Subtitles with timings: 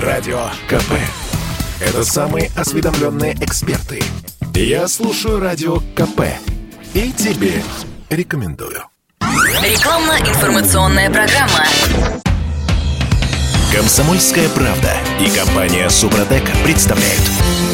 [0.00, 0.92] Радио КП.
[1.80, 4.02] Это самые осведомленные эксперты.
[4.54, 6.20] Я слушаю Радио КП.
[6.92, 7.62] И тебе
[8.10, 8.82] рекомендую.
[9.20, 11.64] Рекламно-информационная программа.
[13.74, 17.22] Комсомольская правда и компания Супротек представляют.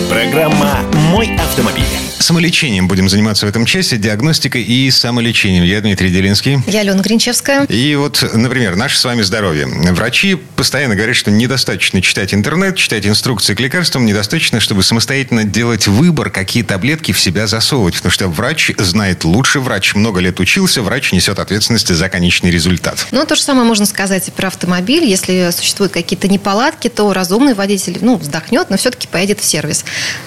[0.08, 0.78] Программа
[1.10, 2.11] «Мой автомобиль».
[2.32, 5.64] Самолечением будем заниматься в этом часе, диагностикой и самолечением.
[5.64, 6.60] Я Дмитрий Делинский.
[6.66, 7.64] Я Алена Гринчевская.
[7.66, 9.66] И вот, например, наше с вами здоровье.
[9.66, 15.86] Врачи постоянно говорят, что недостаточно читать интернет, читать инструкции к лекарствам, недостаточно, чтобы самостоятельно делать
[15.86, 17.96] выбор, какие таблетки в себя засовывать.
[17.96, 23.08] Потому что врач знает лучше, врач много лет учился, врач несет ответственность за конечный результат.
[23.10, 25.04] Ну, то же самое можно сказать и про автомобиль.
[25.04, 29.84] Если существуют какие-то неполадки, то разумный водитель, ну, вздохнет, но все-таки поедет в сервис.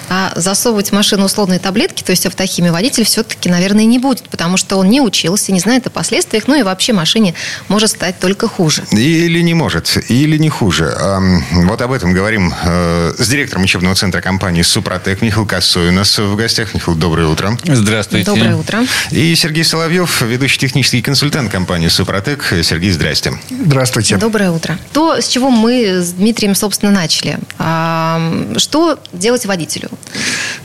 [0.08, 4.28] А засовывать в машину условные таблетки таблетки, то есть автохимия, водитель все-таки, наверное, не будет,
[4.28, 7.34] потому что он не учился, не знает о последствиях, ну и вообще машине
[7.68, 8.84] может стать только хуже.
[8.92, 10.94] Или не может, или не хуже.
[11.52, 16.18] Вот об этом говорим э, с директором учебного центра компании «Супротек» Михаил Косой у нас
[16.18, 16.74] в гостях.
[16.74, 17.56] Михаил, доброе утро.
[17.64, 18.26] Здравствуйте.
[18.26, 18.84] Доброе утро.
[19.10, 22.54] И Сергей Соловьев, ведущий технический консультант компании «Супротек».
[22.62, 23.32] Сергей, здрасте.
[23.50, 24.16] Здравствуйте.
[24.16, 24.78] Доброе утро.
[24.92, 27.38] То, с чего мы с Дмитрием, собственно, начали.
[28.58, 29.90] Что делать водителю?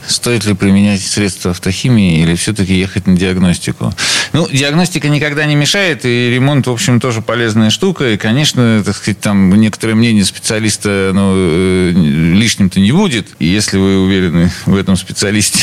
[0.06, 3.94] Стоит ли применять средства автохимии или все-таки ехать на диагностику?
[4.32, 8.10] Ну, диагностика никогда не мешает, и ремонт, в общем, тоже полезная штука.
[8.10, 14.00] И, конечно, так сказать, там некоторое мнение специалиста ну, э, лишним-то не будет, если вы
[14.00, 15.60] уверены в этом специалисте.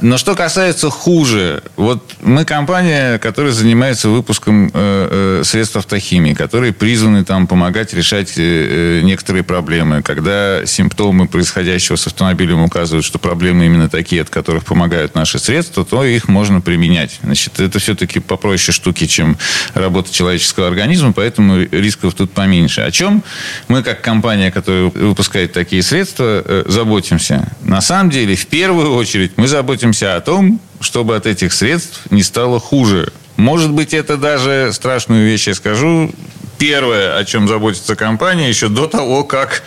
[0.00, 6.72] Но что касается хуже, вот мы компания, которая занимается выпуском э, э, средств автохимии, которые
[6.72, 10.02] призваны там помогать решать э, некоторые проблемы.
[10.02, 15.84] Когда симптомы происходящего с автомобилем указывают, что проблемы именно такие, от которых помогают наши средства,
[15.84, 17.18] то их можно применять.
[17.22, 19.38] Значит, это все-таки попроще штуки, чем
[19.74, 22.82] работа человеческого организма, поэтому рисков тут поменьше.
[22.82, 23.22] О чем
[23.68, 27.48] мы, как компания, которая выпускает такие средства, заботимся?
[27.62, 32.02] На самом деле, в первую очередь, мы заботимся заботимся о том, чтобы от этих средств
[32.10, 33.12] не стало хуже.
[33.36, 36.12] Может быть, это даже страшную вещь я скажу
[36.58, 39.62] первое, о чем заботится компания, еще до того, как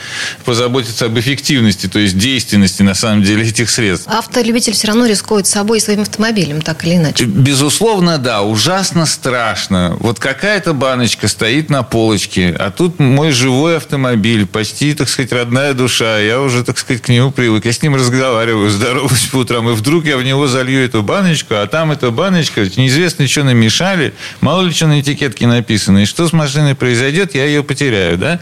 [0.46, 4.08] позаботиться об эффективности, то есть действенности, на самом деле, этих средств.
[4.08, 7.26] Автолюбитель все равно рискует собой и своим автомобилем, так или иначе.
[7.26, 8.42] Безусловно, да.
[8.42, 9.98] Ужасно страшно.
[10.00, 15.74] Вот какая-то баночка стоит на полочке, а тут мой живой автомобиль, почти, так сказать, родная
[15.74, 16.20] душа.
[16.20, 17.66] Я уже, так сказать, к нему привык.
[17.66, 21.56] Я с ним разговариваю, здороваюсь по утрам, и вдруг я в него залью эту баночку,
[21.56, 26.28] а там эта баночка, неизвестно, что намешали, мало ли что на этикетке написано, и что
[26.28, 28.40] с машиной произойдет, я ее потеряю, да?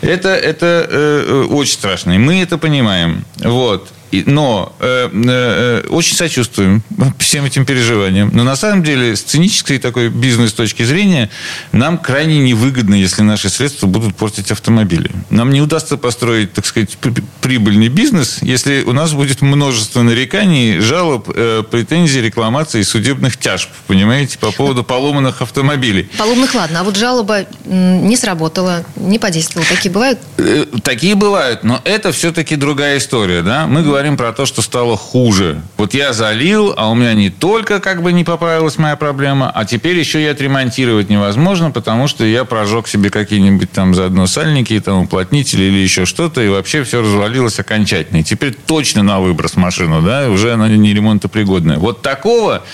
[0.00, 2.12] Это, это э, очень страшно.
[2.12, 3.24] И мы это понимаем.
[3.38, 3.88] Вот.
[4.26, 6.82] Но э, э, очень сочувствуем
[7.18, 8.30] всем этим переживаниям.
[8.32, 11.30] Но на самом деле, с цинической такой бизнес точки зрения,
[11.72, 15.10] нам крайне невыгодно, если наши средства будут портить автомобили.
[15.30, 16.98] Нам не удастся построить, так сказать,
[17.40, 23.70] прибыльный бизнес, если у нас будет множество нареканий, жалоб, э, претензий, рекламаций и судебных тяжб,
[23.86, 26.08] понимаете, по поводу поломанных автомобилей.
[26.18, 26.80] Поломных, ладно.
[26.80, 29.66] А вот жалоба не сработала, не подействовала.
[29.68, 30.18] Такие бывают?
[30.36, 33.66] Э, такие бывают, но это все-таки другая история, да?
[33.66, 35.62] Мы говорим говорим про то, что стало хуже.
[35.76, 39.64] Вот я залил, а у меня не только как бы не поправилась моя проблема, а
[39.64, 45.02] теперь еще и отремонтировать невозможно, потому что я прожег себе какие-нибудь там заодно сальники, там
[45.02, 48.18] уплотнители или еще что-то, и вообще все развалилось окончательно.
[48.18, 51.78] И теперь точно на выброс машину, да, уже она не ремонтопригодная.
[51.78, 52.64] Вот такого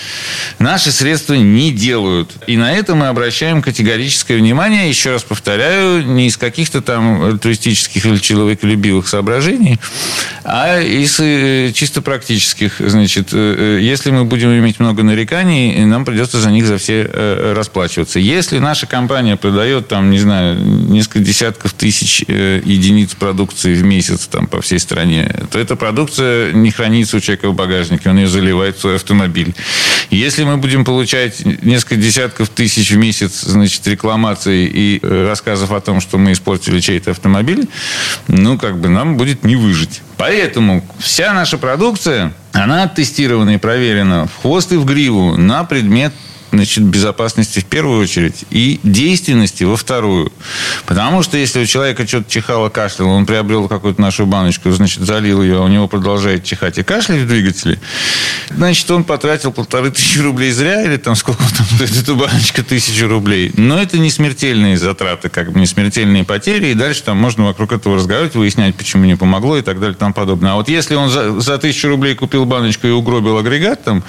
[0.57, 2.31] наши средства не делают.
[2.47, 8.03] И на это мы обращаем категорическое внимание, еще раз повторяю, не из каких-то там туристических
[8.07, 9.79] или человеколюбивых соображений,
[10.43, 12.75] а из э, чисто практических.
[12.79, 17.03] Значит, э, э, если мы будем иметь много нареканий, нам придется за них за все
[17.53, 18.19] расплачиваться.
[18.19, 24.47] Если наша компания продает, там, не знаю, несколько десятков тысяч единиц продукции в месяц там,
[24.47, 28.77] по всей стране, то эта продукция не хранится у человека в багажнике, он ее заливает
[28.77, 29.53] в свой автомобиль.
[30.09, 36.01] Если мы будем получать несколько десятков тысяч в месяц, значит, рекламаций и рассказов о том,
[36.01, 37.67] что мы испортили чей-то автомобиль,
[38.27, 40.01] ну, как бы нам будет не выжить.
[40.19, 46.11] Поэтому вся наша продукция, она тестирована и проверена в хвост и в гриву на предмет
[46.51, 50.31] значит, безопасности в первую очередь и действенности во вторую.
[50.85, 55.41] Потому что если у человека что-то чихало, кашляло, он приобрел какую-то нашу баночку, значит, залил
[55.41, 57.79] ее, а у него продолжает чихать и кашлять в двигателе,
[58.49, 63.07] значит, он потратил полторы тысячи рублей зря, или там сколько там стоит эта баночка, тысячу
[63.07, 63.51] рублей.
[63.55, 67.71] Но это не смертельные затраты, как бы не смертельные потери, и дальше там можно вокруг
[67.71, 70.53] этого разговаривать, выяснять, почему не помогло и так далее и тому подобное.
[70.53, 74.03] А вот если он за, за тысячу рублей купил баночку и угробил агрегат там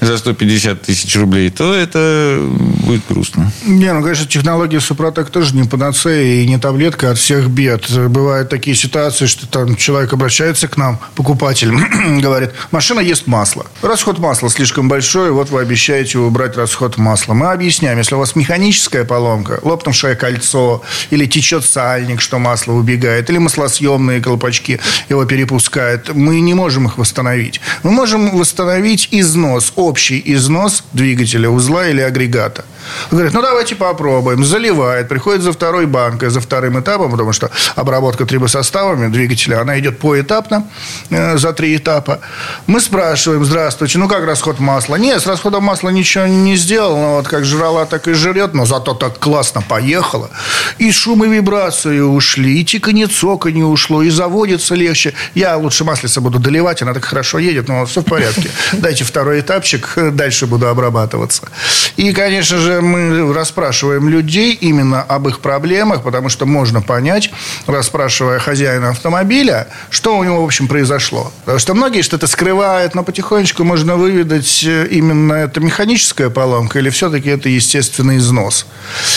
[0.00, 2.38] за 150 тысяч рублей, то это
[2.86, 3.50] будет грустно.
[3.64, 7.90] Не, ну, конечно, технология Супротек тоже не панацея и не таблетка от всех бед.
[7.90, 11.72] Бывают такие ситуации, что там человек обращается к нам, покупатель,
[12.20, 13.66] говорит, машина ест масло.
[13.82, 17.34] Расход масла слишком большой, вот вы обещаете убрать расход масла.
[17.34, 23.30] Мы объясняем, если у вас механическая поломка, лопнувшее кольцо, или течет сальник, что масло убегает,
[23.30, 24.78] или маслосъемные колпачки
[25.08, 27.60] его перепускают, мы не можем их восстановить.
[27.82, 32.64] Мы можем восстановить износ, общий износ двигателя, узла или агрегата.
[33.10, 34.44] Говорит, ну давайте попробуем.
[34.44, 39.98] Заливает, приходит за второй банкой, за вторым этапом, потому что обработка трибосоставами двигателя, она идет
[39.98, 40.66] поэтапно,
[41.10, 42.20] э, за три этапа.
[42.66, 44.96] Мы спрашиваем, здравствуйте, ну как расход масла?
[44.96, 48.66] Нет, с расходом масла ничего не сделал, но вот как жрала, так и жрет, но
[48.66, 50.30] зато так классно поехала.
[50.78, 55.14] И шум и вибрации ушли, и тиканье цоканье ушло, и заводится легче.
[55.34, 58.50] Я лучше маслица буду доливать, она так хорошо едет, но все в порядке.
[58.72, 61.35] Дайте второй этапчик, дальше буду обрабатываться.
[61.96, 67.30] И, конечно же, мы расспрашиваем людей именно об их проблемах, потому что можно понять,
[67.66, 71.32] расспрашивая хозяина автомобиля, что у него, в общем, произошло.
[71.44, 76.90] Потому что многие что-то скрывают, но потихонечку можно выведать, э, именно это механическая поломка или
[76.90, 78.66] все-таки это естественный износ.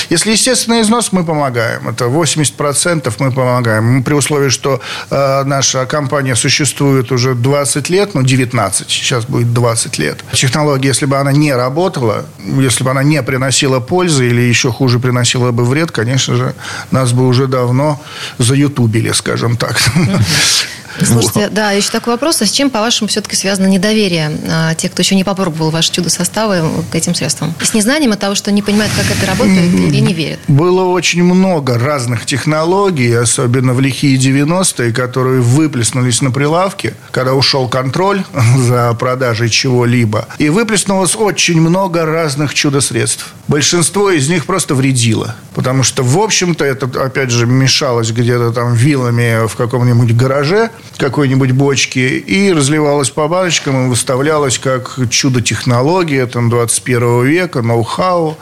[0.10, 1.88] Если естественный износ, мы помогаем.
[1.88, 4.04] Это 80% мы помогаем.
[4.04, 9.98] При условии, что э, наша компания существует уже 20 лет, ну, 19, сейчас будет 20
[10.00, 10.24] лет.
[10.33, 12.08] Технология, если бы она не работала,
[12.39, 16.53] если бы она не приносила пользы или еще хуже приносила бы вред, конечно же,
[16.91, 18.01] нас бы уже давно
[18.38, 19.77] заютубили, скажем так.
[21.06, 22.42] Слушайте, да, еще такой вопрос.
[22.42, 26.84] А с чем, по-вашему, все-таки связано недоверие а, тех, кто еще не попробовал ваши чудо-составы
[26.92, 27.54] к этим средствам?
[27.62, 30.40] С незнанием от того, что не понимают, как это работает или не верят?
[30.48, 37.68] Было очень много разных технологий, особенно в лихие 90-е, которые выплеснулись на прилавке, когда ушел
[37.68, 38.24] контроль
[38.57, 40.28] за продажей чего-либо.
[40.38, 43.34] И выплеснулось очень много разных чудо-средств.
[43.48, 45.36] Большинство из них просто вредило.
[45.56, 51.51] Потому что, в общем-то, это, опять же, мешалось где-то там вилами в каком-нибудь гараже, какой-нибудь
[51.51, 58.38] бочки, и разливалось по баночкам и выставлялось как чудо-технология там, 21 века, ноу-хау.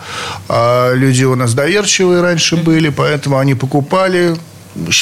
[0.47, 4.35] А люди у нас доверчивые раньше были, поэтому они покупали,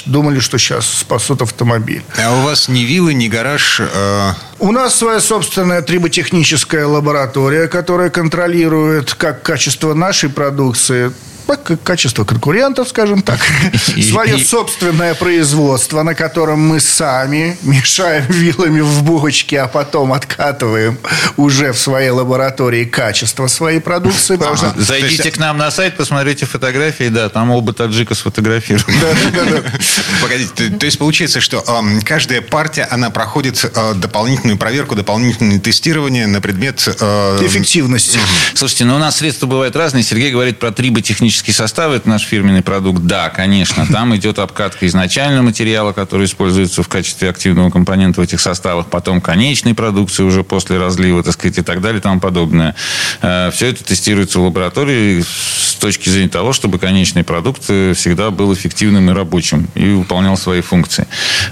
[0.05, 2.03] думали, что сейчас спасут автомобиль.
[2.17, 3.81] А у вас ни виллы, ни гараж?
[3.81, 4.33] Э...
[4.59, 11.11] У нас своя собственная триботехническая лаборатория, которая контролирует как качество нашей продукции,
[11.83, 13.39] качество конкурентов, скажем так,
[14.09, 20.97] свое собственное производство, на котором мы сами мешаем вилами в булочке, а потом откатываем
[21.37, 24.39] уже в своей лаборатории качество своей продукции.
[24.77, 28.85] Зайдите к нам на сайт, посмотрите фотографии, да, там оба таджика сфотографируют.
[30.21, 31.63] Погодите, то есть получается, что
[32.03, 36.87] каждая партия, она проходит э, дополнительную проверку, дополнительное тестирование на предмет...
[36.99, 38.19] Э, Эффективности.
[38.53, 40.03] Слушайте, ну у нас средства бывают разные.
[40.03, 43.01] Сергей говорит про триботехнические химический состав– это наш фирменный продукт?
[43.01, 43.85] Да, конечно.
[43.91, 49.19] Там идет обкатка изначального материала, который используется в качестве активного компонента в этих составах, потом
[49.19, 52.73] конечной продукции уже после разлива, так сказать, и так далее и тому подобное.
[53.21, 58.53] Э, Все это тестируется в лаборатории с точки зрения того, чтобы конечный продукт всегда был
[58.53, 61.05] эффективным и рабочим и выполнял свои функции.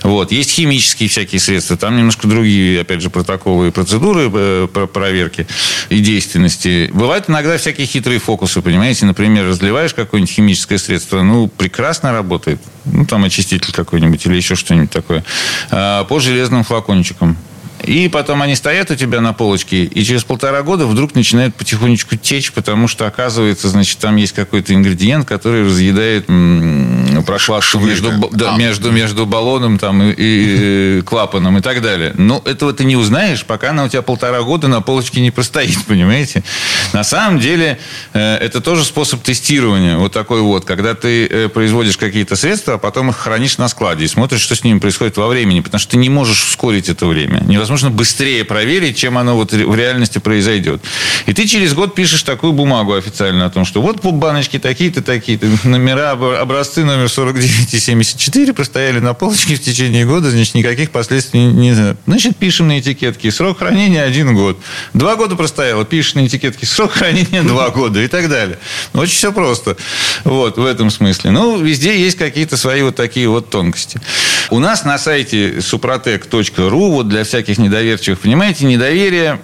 [0.04, 0.32] Вот.
[0.32, 5.46] Есть химические всякие средства, там немножко другие, опять же, протоколы и процедуры э, проверки
[5.90, 6.90] и действенности.
[6.94, 12.62] Бывают иногда всякие хитрые фокусы, понимаете, например, разливать заливаешь какое-нибудь химическое средство, ну, прекрасно работает.
[12.86, 15.24] Ну, там очиститель какой-нибудь или еще что-нибудь такое.
[15.72, 17.36] А, по железным флакончикам.
[17.82, 22.16] И потом они стоят у тебя на полочке, и через полтора года вдруг начинают потихонечку
[22.16, 26.28] течь, потому что, оказывается, значит, там есть какой-то ингредиент, который разъедает
[27.26, 28.58] прокладку между, да, а.
[28.58, 32.14] между, между баллоном там, и, и клапаном и так далее.
[32.18, 35.78] Но этого ты не узнаешь, пока она у тебя полтора года на полочке не простоит,
[35.88, 36.44] понимаете?
[36.94, 37.80] На самом деле,
[38.14, 39.98] э, это тоже способ тестирования.
[39.98, 44.06] Вот такой вот, когда ты э, производишь какие-то средства, а потом их хранишь на складе
[44.06, 47.06] и смотришь, что с ними происходит во времени, потому что ты не можешь ускорить это
[47.06, 47.42] время.
[47.64, 50.82] Невозможно возможно, быстрее проверить, чем оно вот в реальности произойдет.
[51.26, 55.48] И ты через год пишешь такую бумагу официально о том, что вот баночки такие-то, такие-то,
[55.64, 61.40] номера, образцы номер 49 и 74 простояли на полочке в течение года, значит, никаких последствий
[61.40, 64.60] не, не Значит, пишем на этикетке, срок хранения один год.
[64.94, 68.60] Два года простояло, пишешь на этикетке, срок хранения два года и так далее.
[68.94, 69.78] Ну, очень все просто.
[70.26, 71.32] Вот, в этом смысле.
[71.32, 74.02] Ну, везде есть какие-то свои вот такие вот тонкости.
[74.50, 79.40] У нас на сайте suprotec.ru, вот для всяких недоверчивых, понимаете, недоверие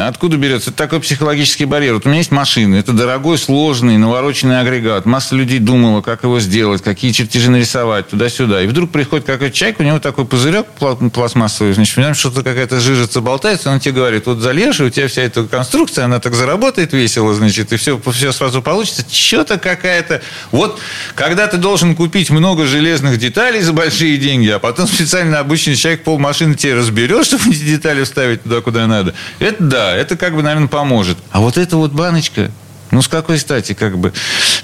[0.00, 0.70] откуда берется?
[0.70, 1.94] Это такой психологический барьер.
[1.94, 5.06] Вот у меня есть машина, это дорогой, сложный, навороченный агрегат.
[5.06, 8.62] Масса людей думала, как его сделать, какие чертежи нарисовать, туда-сюда.
[8.62, 10.66] И вдруг приходит какой-то человек, у него такой пузырек
[11.12, 15.08] пластмассовый, значит, в нем что-то какая-то жижица болтается, он тебе говорит, вот залежь, у тебя
[15.08, 19.04] вся эта конструкция, она так заработает весело, значит, и все, все сразу получится.
[19.10, 20.22] Что-то какая-то...
[20.52, 20.80] Вот,
[21.14, 26.04] когда ты должен купить много железных деталей за большие деньги, а потом специально обычный человек
[26.04, 30.42] полмашины тебе разберет, чтобы эти детали вставить туда, куда надо, это да, это как бы,
[30.42, 31.18] наверное, поможет.
[31.30, 32.50] А вот эта вот баночка,
[32.90, 34.12] ну, с какой стати, как бы?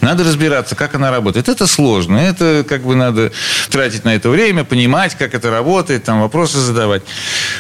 [0.00, 1.49] Надо разбираться, как она работает.
[1.49, 2.16] Это сложно.
[2.16, 3.33] Это, как бы, надо
[3.71, 7.02] тратить на это время, понимать, как это работает, там, вопросы задавать.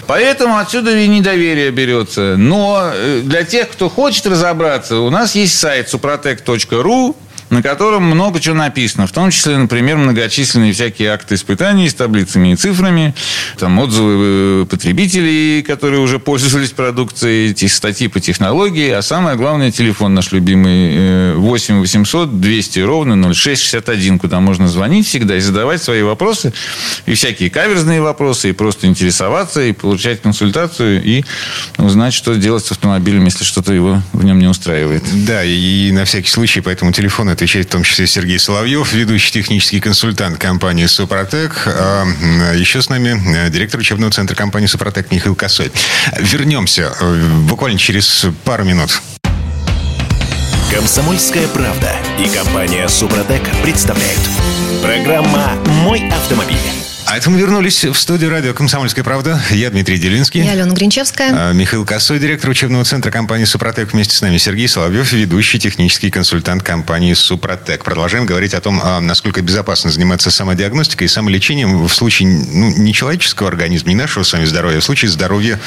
[0.06, 2.36] Поэтому отсюда и недоверие берется.
[2.38, 7.14] Но э, для тех, кто хочет разобраться, у нас есть сайт suprotec.ru,
[7.54, 9.06] на котором много чего написано.
[9.06, 13.14] В том числе, например, многочисленные всякие акты испытаний с таблицами и цифрами,
[13.58, 19.70] там отзывы э, потребителей, которые уже пользовались продукцией, эти статьи по технологии, а самое главное,
[19.70, 26.02] телефон наш любимый 8 800 200 ровно 0661, куда можно звонить всегда и задавать свои
[26.02, 26.52] вопросы,
[27.06, 31.22] и всякие каверзные вопросы, и просто интересоваться, и получать консультацию, и
[31.78, 35.04] узнать, что делать с автомобилем, если что-то его в нем не устраивает.
[35.24, 39.30] Да, и на всякий случай по этому телефону отвечает в том числе Сергей Соловьев, ведущий
[39.30, 41.66] технический консультант компании «Супротек».
[41.66, 42.06] А
[42.54, 45.70] еще с нами э, директор учебного центра компании «Супротек» Михаил Косой.
[46.18, 49.02] Вернемся э, буквально через пару минут.
[50.72, 54.20] Комсомольская правда и компания «Супротек» представляют.
[54.82, 56.83] Программа «Мой автомобиль».
[57.14, 59.40] А это мы вернулись в студию радио «Комсомольская правда».
[59.52, 60.42] Я Дмитрий Делинский.
[60.42, 61.30] Я Алена Гринчевская.
[61.32, 63.92] А, Михаил Косой, директор учебного центра компании «Супротек».
[63.92, 67.84] Вместе с нами Сергей Соловьев, ведущий технический консультант компании «Супротек».
[67.84, 72.92] Продолжаем говорить о том, а, насколько безопасно заниматься самодиагностикой и самолечением в случае ну, не
[72.92, 75.60] человеческого организма, не нашего с вами здоровья, а в случае здоровья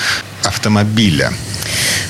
[0.44, 1.32] автомобиля.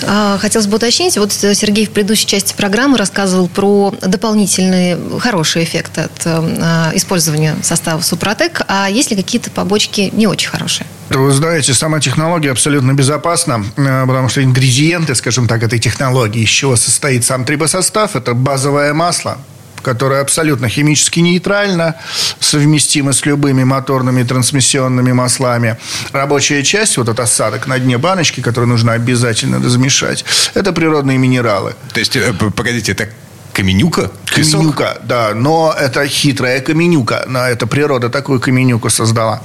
[0.08, 6.02] А, хотелось бы уточнить, вот Сергей в предыдущей части программы рассказывал про дополнительные хорошие эффекты
[6.02, 8.62] от использования состава «Супротек».
[8.68, 10.88] А есть ли какие-то побочки не очень хорошие.
[11.10, 16.50] Вы знаете, сама технология абсолютно безопасна, э, потому что ингредиенты, скажем так, этой технологии, из
[16.50, 19.38] чего состоит сам трибосостав, это базовое масло,
[19.82, 21.96] которое абсолютно химически нейтрально,
[22.40, 25.78] совместимо с любыми моторными трансмиссионными маслами.
[26.14, 31.76] Рабочая часть, вот этот осадок на дне баночки, который нужно обязательно размешать, это природные минералы.
[31.94, 33.10] То есть, э, погодите, это
[33.58, 34.12] Каменюка?
[34.28, 35.32] Каменюка, да.
[35.34, 37.26] Но это хитрая каменюка.
[37.28, 39.42] Но это природа такую каменюку создала.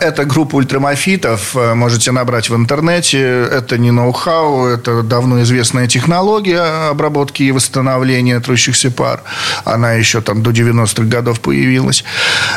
[0.00, 1.54] Это группа ультрамофитов.
[1.54, 3.20] Э, можете набрать в интернете.
[3.20, 4.66] Это не ноу-хау.
[4.66, 9.22] Это давно известная технология обработки и восстановления трущихся пар.
[9.64, 12.02] Она еще там до 90-х годов появилась.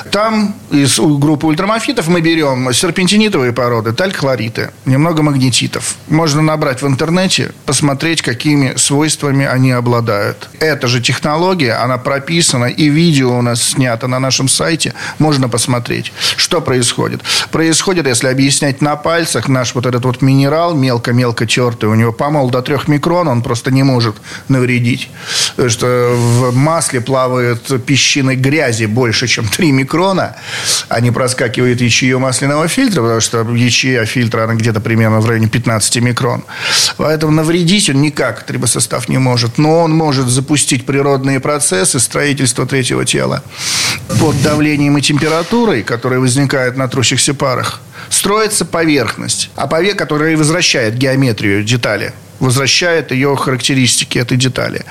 [0.10, 5.98] Там из группы ультрамофитов мы берем серпентинитовые породы, таль-хлориты, немного магнетитов.
[6.08, 10.50] Можно набрать в интернете, посмотреть, какими свойствами они обладают.
[10.60, 15.50] Это же же технология, она прописана, и видео у нас снято на нашем сайте, можно
[15.50, 17.22] посмотреть, что происходит.
[17.52, 22.50] Происходит, если объяснять на пальцах, наш вот этот вот минерал мелко-мелко тертый, у него помол
[22.50, 24.16] до трех микрон, он просто не может
[24.48, 25.10] навредить.
[25.56, 30.36] Потому что в масле плавает песчиной грязи больше, чем 3 микрона,
[31.02, 35.98] не проскакивает ячею масляного фильтра, потому что ячея фильтра, она где-то примерно в районе 15
[35.98, 36.44] микрон.
[36.98, 39.58] Поэтому навредить он никак трибосостав не может.
[39.58, 43.44] Но он может запустить природные процессы строительства третьего тела
[44.20, 50.96] под давлением и температурой, которые возникают на трущихся парах, строится поверхность, а поверхность, которая возвращает
[50.96, 54.86] геометрию детали– возвращает ее характеристики этой детали.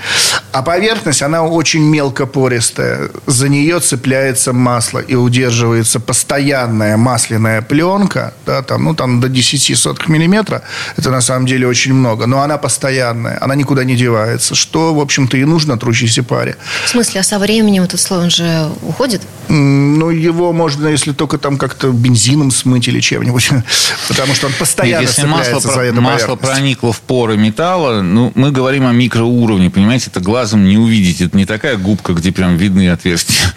[0.53, 3.11] А поверхность, она очень мелкопористая.
[3.27, 9.79] За нее цепляется масло и удерживается постоянная масляная пленка, да, там, ну, там до 10
[9.79, 10.63] сотых миллиметра.
[10.97, 12.27] Это на самом деле очень много.
[12.27, 14.55] Но она постоянная, она никуда не девается.
[14.55, 16.57] Что, в общем-то, и нужно трущейся паре.
[16.87, 19.23] В смысле, а со временем этот слой, он же уходит?
[19.49, 23.51] Ну, его можно, если только там как-то бензином смыть или чем-нибудь.
[24.09, 28.33] Потому что он постоянно Нет, если масло, за эту масло проникло в поры металла, ну,
[28.35, 31.21] мы говорим о микроуровне, понимаете, это глазом не увидеть.
[31.21, 33.53] Это не такая губка, где прям видны отверстия.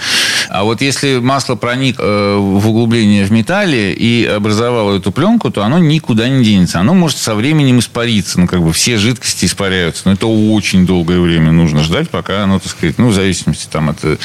[0.49, 5.63] А вот если масло проник э, в углубление в металле и образовало эту пленку, то
[5.63, 6.79] оно никуда не денется.
[6.79, 8.39] Оно может со временем испариться.
[8.39, 10.03] Ну, как бы все жидкости испаряются.
[10.05, 13.89] Но это очень долгое время нужно ждать, пока оно, так сказать, ну, в зависимости там,
[13.89, 14.17] от э,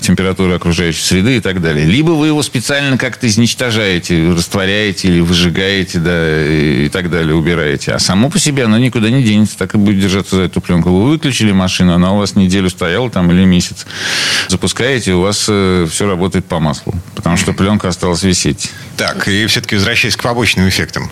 [0.00, 1.86] температуры окружающей среды и так далее.
[1.86, 7.92] Либо вы его специально как-то изничтожаете, растворяете или выжигаете, да, и так далее, убираете.
[7.92, 10.90] А само по себе оно никуда не денется, так и будет держаться за эту пленку.
[10.90, 13.86] Вы выключили машину, она у вас неделю стояла там или месяц.
[14.48, 16.94] Запускаете, у вас э, все работает по маслу.
[17.14, 18.70] Потому что пленка осталась висеть.
[18.96, 21.10] Так, и все-таки возвращаясь к побочным эффектам.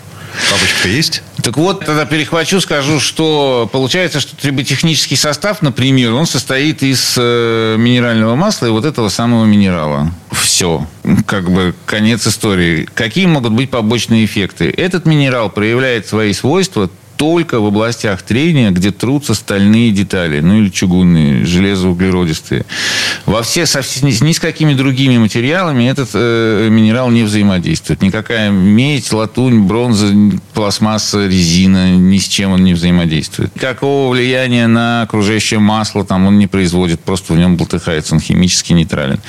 [0.50, 1.22] Бабочка-то есть?
[1.42, 7.76] Так вот, тогда перехвачу, скажу, что получается, что триботехнический состав, например, он состоит из э,
[7.78, 10.12] минерального масла и вот этого самого минерала.
[10.30, 10.86] Все.
[11.26, 12.88] Как бы конец истории.
[12.94, 14.70] Какие могут быть побочные эффекты?
[14.70, 20.70] Этот минерал проявляет свои свойства только в областях трения, где трутся стальные детали, ну или
[20.70, 22.64] чугунные, железоуглеродистые.
[23.26, 28.02] Во все, со, ни с какими другими материалами этот э, минерал не взаимодействует.
[28.02, 30.14] Никакая медь, латунь, бронза,
[30.54, 33.54] пластмасса, резина, ни с чем он не взаимодействует.
[33.56, 38.72] Никакого влияния на окружающее масло там он не производит, просто в нем болтыхается, он химически
[38.74, 39.20] нейтрален.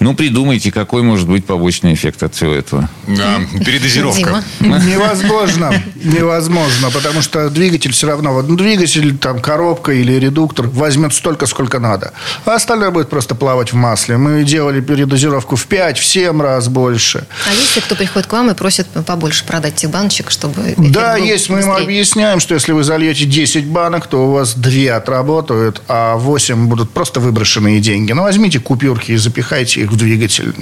[0.00, 2.88] Ну, придумайте, какой может быть побочный эффект от всего этого.
[3.06, 4.42] Да, передозировка.
[4.60, 4.78] Дима.
[4.78, 5.74] Невозможно.
[6.02, 11.46] Невозможно, потому что двигатель все равно, вот, ну, двигатель, там, коробка или редуктор возьмет столько,
[11.46, 12.12] сколько надо.
[12.44, 14.16] А остальное будет просто плавать в масле.
[14.16, 17.26] Мы делали передозировку в 5, в 7 раз больше.
[17.48, 20.74] А если кто приходит к вам и просит побольше продать этих баночек, чтобы...
[20.76, 21.50] Да, есть.
[21.50, 21.84] Мы им быстрее?
[21.84, 26.90] объясняем, что если вы зальете 10 банок, то у вас 2 отработают, а 8 будут
[26.90, 28.12] просто выброшенные деньги.
[28.12, 30.54] Ну, возьмите купюрки и запихайте их в двигатель.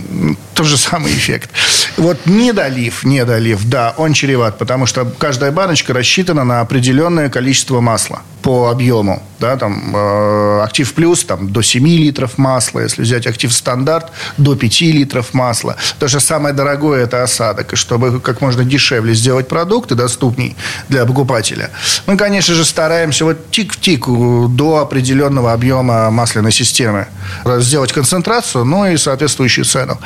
[0.55, 1.51] Тот же самый эффект.
[1.97, 8.23] Вот недолив, недолив, да, он чреват, потому что каждая баночка рассчитана на определенное количество масла
[8.47, 9.23] по объему.
[9.41, 14.55] Да, там, э, актив плюс там, до 7 литров масла, если взять актив стандарт, до
[14.55, 15.77] 5 литров масла.
[15.99, 17.73] То же самое дорогое это осадок.
[17.73, 20.57] И чтобы как можно дешевле сделать продукты, доступней
[20.89, 21.71] для покупателя,
[22.07, 27.09] мы, конечно же, стараемся вот тик в тик до определенного объема масляной системы
[27.59, 29.99] сделать концентрацию, ну и соответствующую цену.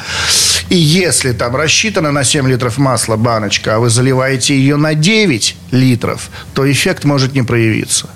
[0.70, 5.56] И если там рассчитано на 7 литров масла баночка, а вы заливаете ее на 9
[5.72, 8.08] литров, то эффект может не проявиться.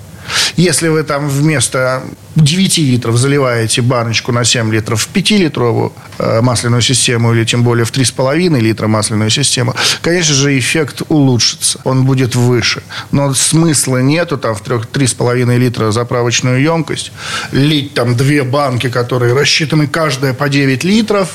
[0.55, 2.03] Если вы там вместо
[2.35, 7.85] 9 литров заливаете баночку на 7 литров в 5-литровую э, масляную систему или тем более
[7.85, 11.79] в 3,5 литра масляную систему, конечно же, эффект улучшится.
[11.83, 12.83] Он будет выше.
[13.11, 17.11] Но смысла нету там в 3,5 литра заправочную емкость
[17.51, 21.29] лить там две банки, которые рассчитаны каждая по 9 литров.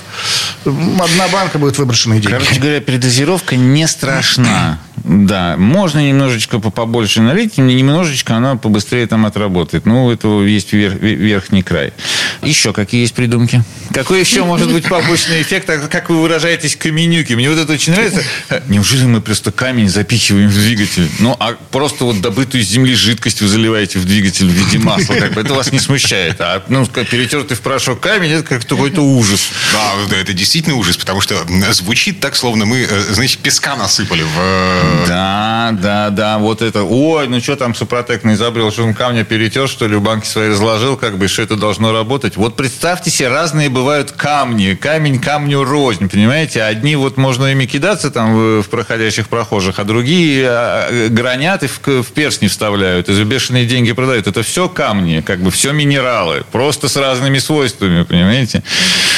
[0.65, 2.35] Одна банка будет выброшенной деньги.
[2.35, 4.79] Короче говоря, передозировка не страшна.
[5.03, 9.87] Да, можно немножечко по- побольше налить, немножечко она побыстрее там отработает.
[9.87, 11.93] Ну, этого есть вер- вер- верхний край.
[12.43, 13.63] Еще какие есть придумки?
[13.93, 15.69] Какой еще может быть побочный эффект?
[15.71, 17.33] А Как вы выражаетесь, каменюки?
[17.35, 18.23] Мне вот это очень нравится.
[18.69, 21.09] Неужели мы просто камень запихиваем в двигатель?
[21.19, 25.15] Ну, а просто вот добытую из земли жидкость вы заливаете в двигатель в виде масла.
[25.15, 26.41] Как бы это вас не смущает.
[26.41, 29.49] А ну, как перетертый в порошок камень, это как какой-то ужас.
[29.73, 34.23] Да, да, это действительно ужас, потому что звучит так, словно мы, э, значит, песка насыпали
[34.23, 34.39] в...
[34.39, 36.83] э, Да, да, да, вот это.
[36.85, 40.27] Ой, ну что там Супротек не изобрел, что он камня перетер, что ли, в банки
[40.27, 42.37] свои разложил, как бы, что это должно работать.
[42.37, 44.75] Вот представьте себе, разные бывают камни.
[44.75, 46.63] Камень камню рознь, понимаете?
[46.63, 51.81] Одни вот можно ими кидаться там в, проходящих прохожих, а другие а, гранят и в,
[51.87, 54.27] в перстни вставляют, и за бешеные деньги продают.
[54.27, 58.63] Это все камни, как бы все минералы, просто с разными свойствами, понимаете?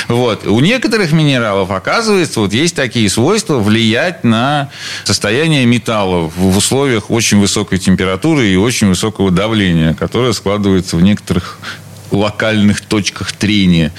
[0.08, 0.46] Вот.
[0.46, 4.70] У некоторых минералов, оказывается, вот есть такие свойства влиять на
[5.04, 11.51] состояние металла в условиях очень высокой температуры и очень высокого давления, которое складывается в некоторых
[12.12, 13.92] локальных точках трения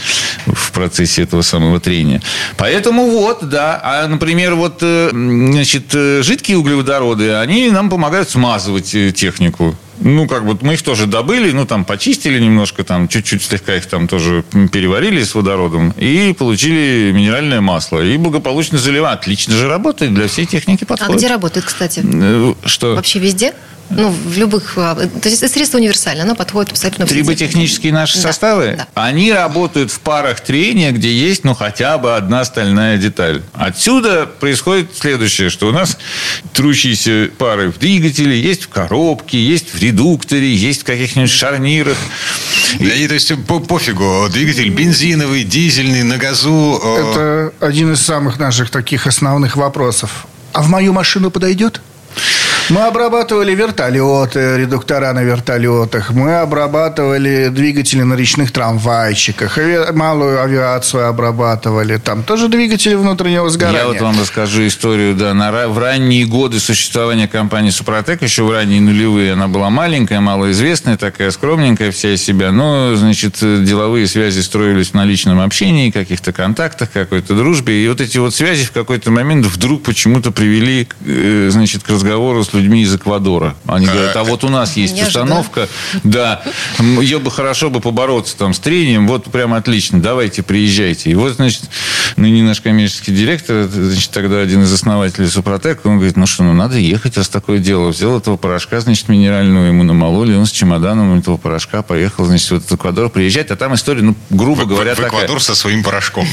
[0.46, 2.22] в процессе этого самого трения.
[2.58, 3.80] Поэтому вот, да.
[3.84, 9.76] А, например, вот, э, значит, э, жидкие углеводороды, они нам помогают смазывать э, технику.
[10.00, 13.86] Ну, как бы мы их тоже добыли, ну, там, почистили немножко, там, чуть-чуть слегка их
[13.86, 18.04] там тоже переварили с водородом и получили минеральное масло.
[18.04, 19.14] И благополучно заливаем.
[19.18, 21.18] Отлично же работает, для всей техники А подходит.
[21.18, 22.04] где работает, кстати?
[22.66, 22.96] Что?
[22.96, 23.54] Вообще везде?
[23.90, 24.74] Ну, в любых...
[24.78, 27.06] а, То есть, это средство универсальное, оно подходит абсолютно.
[27.06, 28.88] Триботехнические наши Да, составы, да.
[28.96, 33.44] они работают в парах трения, где есть, ну, хотя бы одна стальная деталь.
[33.54, 35.98] Отсюда происходит следующее, что у нас
[36.54, 41.98] трущиеся пары в двигателе, есть в коробке, есть в редукторе, есть в каких-нибудь шарнирах.
[42.80, 46.80] И, то есть по- пофигу, двигатель бензиновый, дизельный, на газу.
[46.84, 50.26] э, Это один из самых наших таких основных вопросов.
[50.54, 51.82] А в мою машину подойдет?
[52.70, 56.12] Мы обрабатывали вертолеты, редуктора на вертолетах.
[56.12, 59.58] Мы обрабатывали двигатели на речных трамвайчиках.
[59.58, 61.98] ави- Малую авиацию обрабатывали.
[61.98, 63.82] Там тоже двигатели внутреннего сгорания.
[63.82, 68.52] Я вот вам расскажу историю, да, на, в ранние годы существования компании «Супротек», еще в
[68.52, 74.40] ранние нулевые, она была маленькая, малоизвестная, такая скромненькая вся из себя, но, значит, деловые связи
[74.40, 79.12] строились на личном общении, каких-то контактах, какой-то дружбе, и вот эти вот связи в какой-то
[79.12, 83.56] момент вдруг почему-то привели, э, значит, к разговору с с людьми из Эквадора.
[83.66, 85.40] Они говорят, а вот у нас есть Неожиданно.
[85.40, 85.68] установка,
[86.04, 86.44] да,
[86.80, 91.10] ее бы хорошо бы побороться там с трением, вот прям отлично, давайте, приезжайте.
[91.10, 91.64] И вот, значит,
[92.16, 96.54] ныне наш коммерческий директор, значит, тогда один из основателей Супротек, он говорит, ну что, ну
[96.54, 97.90] надо ехать, раз такое дело.
[97.90, 102.54] Взял этого порошка, значит, минерального ему намололи, он с чемоданом этого порошка поехал, значит, в
[102.58, 105.22] этот Эквадор приезжать, а там история, ну, грубо В- говоря, в такая.
[105.24, 106.28] Эквадор со своим порошком.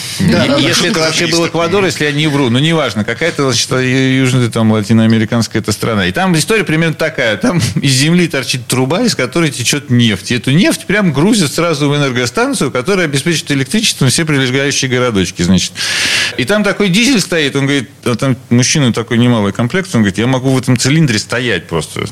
[0.59, 4.71] Если это вообще был Эквадор, если я не вру, ну неважно, какая-то значит, южная там
[4.73, 6.10] латиноамериканская эта страна.
[6.11, 7.37] И там история примерно такая.
[7.37, 10.33] Там из земли торчит труба, из которой течет нефть.
[10.33, 15.73] И эту нефть прям грузят сразу в энергостанцию, которая обеспечит электричеством все прилегающие городочки, значит.
[16.37, 20.19] И там такой дизель стоит, он говорит, а там мужчина такой немалый комплект, он говорит,
[20.19, 22.07] я могу в этом цилиндре стоять просто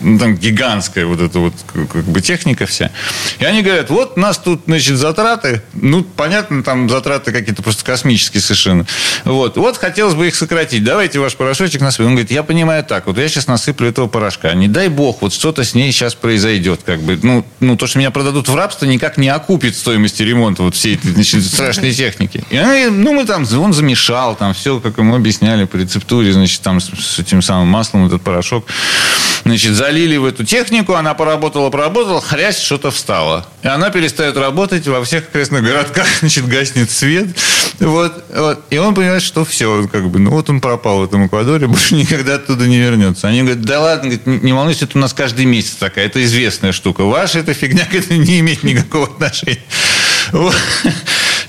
[0.00, 2.90] ну, там гигантская вот эта вот как бы техника вся.
[3.38, 7.84] И они говорят, вот у нас тут, значит, затраты, ну, понятно, там затраты какие-то просто
[7.84, 8.86] космические совершенно.
[9.24, 10.84] Вот, вот хотелось бы их сократить.
[10.84, 12.06] Давайте ваш порошочек насыпем.
[12.06, 14.52] Он говорит, я понимаю так, вот я сейчас насыплю этого порошка.
[14.54, 16.80] Не дай бог, вот что-то с ней сейчас произойдет.
[16.84, 20.62] Как бы, ну, ну, то, что меня продадут в рабство, никак не окупит стоимости ремонта
[20.62, 22.44] вот всей этой значит, страшной техники.
[22.50, 26.60] И они, ну, мы там, он замешал, там все, как ему объясняли по рецептуре, значит,
[26.62, 28.66] там с, с этим самым маслом этот порошок.
[29.44, 33.44] Значит, залили в эту технику, она поработала, поработала, хрясь, что-то встало.
[33.62, 37.26] И она перестает работать, во всех окрестных городках, значит, гаснет свет.
[37.80, 38.62] Вот, вот.
[38.70, 41.96] И он понимает, что все, как бы, ну вот он пропал в этом Эквадоре, больше
[41.96, 43.26] никогда оттуда не вернется.
[43.26, 47.02] Они говорят, да ладно, не волнуйся, это у нас каждый месяц такая, это известная штука.
[47.02, 49.58] Ваша эта фигня к этому не имеет никакого отношения.
[50.32, 50.54] Вот.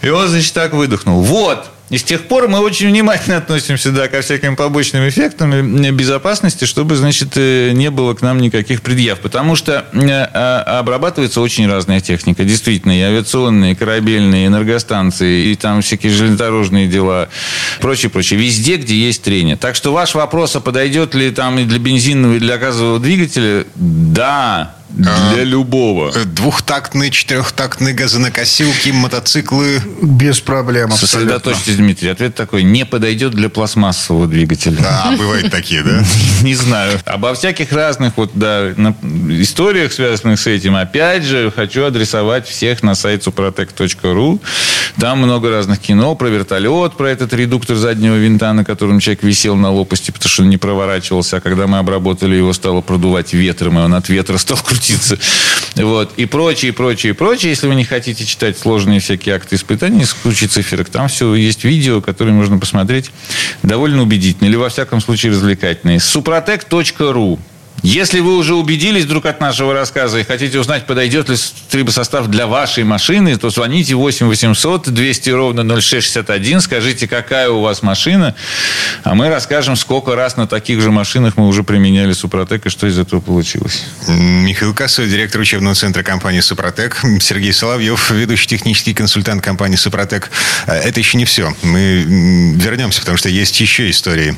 [0.01, 1.21] И он, значит, так выдохнул.
[1.21, 1.69] Вот.
[1.91, 5.51] И с тех пор мы очень внимательно относимся да, ко всяким побочным эффектам
[5.93, 9.19] безопасности, чтобы, значит, э, не было к нам никаких предъяв.
[9.19, 12.45] Потому что э, а, обрабатывается очень разная техника.
[12.45, 17.27] Действительно, и авиационные, и корабельные, и энергостанции, и там всякие железнодорожные дела,
[17.81, 18.39] прочее, прочее.
[18.39, 19.57] Везде, где есть трение.
[19.57, 23.65] Так что ваш вопрос, а подойдет ли там и для бензинового, и для газового двигателя?
[23.75, 26.11] Да, для любого.
[26.13, 29.81] Э, Двухтактные, четырехтактные газонокосилки, мотоциклы.
[30.01, 31.07] Без проблем абсолютно.
[31.07, 32.09] Сосредоточьтесь, Дмитрий.
[32.09, 32.63] Ответ такой.
[32.63, 34.77] Не подойдет для пластмассового двигателя.
[34.81, 36.03] Да, бывают такие, да?
[36.41, 36.99] Не знаю.
[37.05, 38.71] Обо всяких разных вот, да,
[39.29, 44.39] историях, связанных с этим, опять же, хочу адресовать всех на сайт suprotec.ru.
[44.99, 49.55] Там много разных кино про вертолет, про этот редуктор заднего винта, на котором человек висел
[49.55, 51.37] на лопасти, потому что он не проворачивался.
[51.37, 55.17] А когда мы обработали его, стало продувать ветром, и он от ветра стал крутиться.
[55.75, 56.13] Вот.
[56.17, 57.51] И прочее, прочее, прочее.
[57.51, 61.63] Если вы не хотите читать сложные всякие акты испытаний с кучей циферок, там все есть
[61.63, 63.11] видео, которые можно посмотреть.
[63.63, 64.47] Довольно убедительно.
[64.47, 65.99] Или, во всяком случае, развлекательные.
[65.99, 67.39] Супротек.ру
[67.83, 71.35] если вы уже убедились вдруг от нашего рассказа и хотите узнать, подойдет ли
[71.69, 77.81] трибосостав для вашей машины, то звоните 8 800 200 ровно 0661, скажите, какая у вас
[77.81, 78.35] машина,
[79.03, 82.87] а мы расскажем, сколько раз на таких же машинах мы уже применяли Супротек и что
[82.87, 83.85] из этого получилось.
[84.07, 87.01] Михаил Косой, директор учебного центра компании «Супротек».
[87.19, 90.29] Сергей Соловьев, ведущий технический консультант компании «Супротек».
[90.67, 91.53] А Это еще не все.
[91.63, 92.03] Мы
[92.55, 94.37] вернемся, потому что есть еще истории.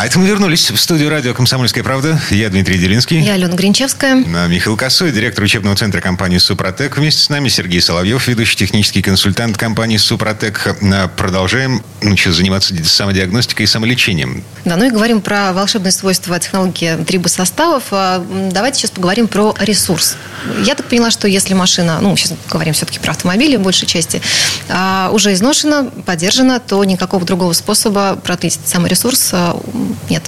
[0.00, 2.20] А это мы вернулись в студию радио «Комсомольская правда».
[2.30, 3.18] Я Дмитрий Делинский.
[3.20, 4.24] Я Алена Гринчевская.
[4.32, 6.96] А, Михаил Косой, директор учебного центра компании «Супротек».
[6.96, 10.72] Вместе с нами Сергей Соловьев, ведущий технический консультант компании «Супротек».
[10.82, 14.44] А, Продолжаем ну, что, заниматься самодиагностикой и самолечением.
[14.64, 17.82] Да, ну и говорим про волшебные свойства технологии трибосоставов.
[17.90, 20.16] А, Давайте сейчас поговорим про ресурс.
[20.64, 24.22] Я так поняла, что если машина, ну, сейчас говорим все-таки про автомобили в большей части,
[24.68, 29.60] а, уже изношена, подержана, то никакого другого способа продлить самый ресурс а,
[30.10, 30.22] нет,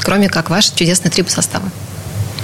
[0.00, 1.70] кроме как ваши чудесные трибосоставы.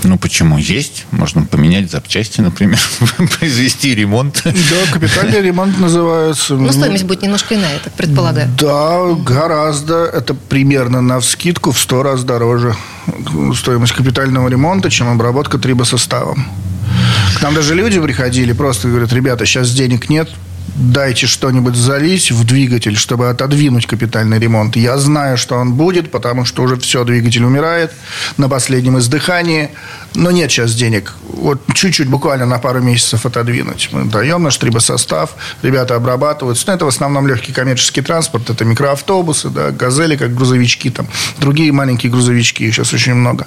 [0.02, 0.56] Ну, почему?
[0.56, 1.06] Есть.
[1.10, 2.78] Можно поменять запчасти, например,
[3.38, 4.40] произвести ремонт.
[4.44, 6.54] Да, капитальный ремонт называется.
[6.54, 8.48] Ну, стоимость будет немножко иная, я так предполагаю.
[8.58, 10.04] Да, гораздо.
[10.06, 12.74] Это примерно на вскидку в 100 раз дороже
[13.54, 16.46] стоимость капитального ремонта, чем обработка трибосоставом.
[17.36, 20.28] К нам даже люди приходили, просто говорят, ребята, сейчас денег нет,
[20.76, 24.76] дайте что-нибудь залить в двигатель, чтобы отодвинуть капитальный ремонт.
[24.76, 27.92] Я знаю, что он будет, потому что уже все, двигатель умирает
[28.36, 29.70] на последнем издыхании.
[30.14, 31.14] Но нет сейчас денег.
[31.22, 33.90] Вот чуть-чуть, буквально на пару месяцев отодвинуть.
[33.92, 35.30] Мы даем наш трибосостав,
[35.62, 36.64] ребята обрабатываются.
[36.66, 38.50] Но это в основном легкий коммерческий транспорт.
[38.50, 41.06] Это микроавтобусы, да, газели, как грузовички, там,
[41.38, 43.46] другие маленькие грузовички, их сейчас очень много.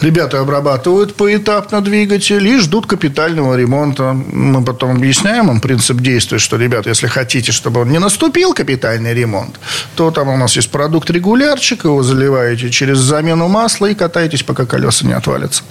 [0.00, 4.12] Ребята обрабатывают поэтапно двигатель и ждут капитального ремонта.
[4.12, 9.14] Мы потом объясняем им принцип действия, что, ребята, если хотите, чтобы он не наступил капитальный
[9.14, 9.58] ремонт,
[9.94, 14.66] то там у нас есть продукт регулярчик, его заливаете через замену масла и катаетесь, пока
[14.66, 15.62] колеса не отвалятся.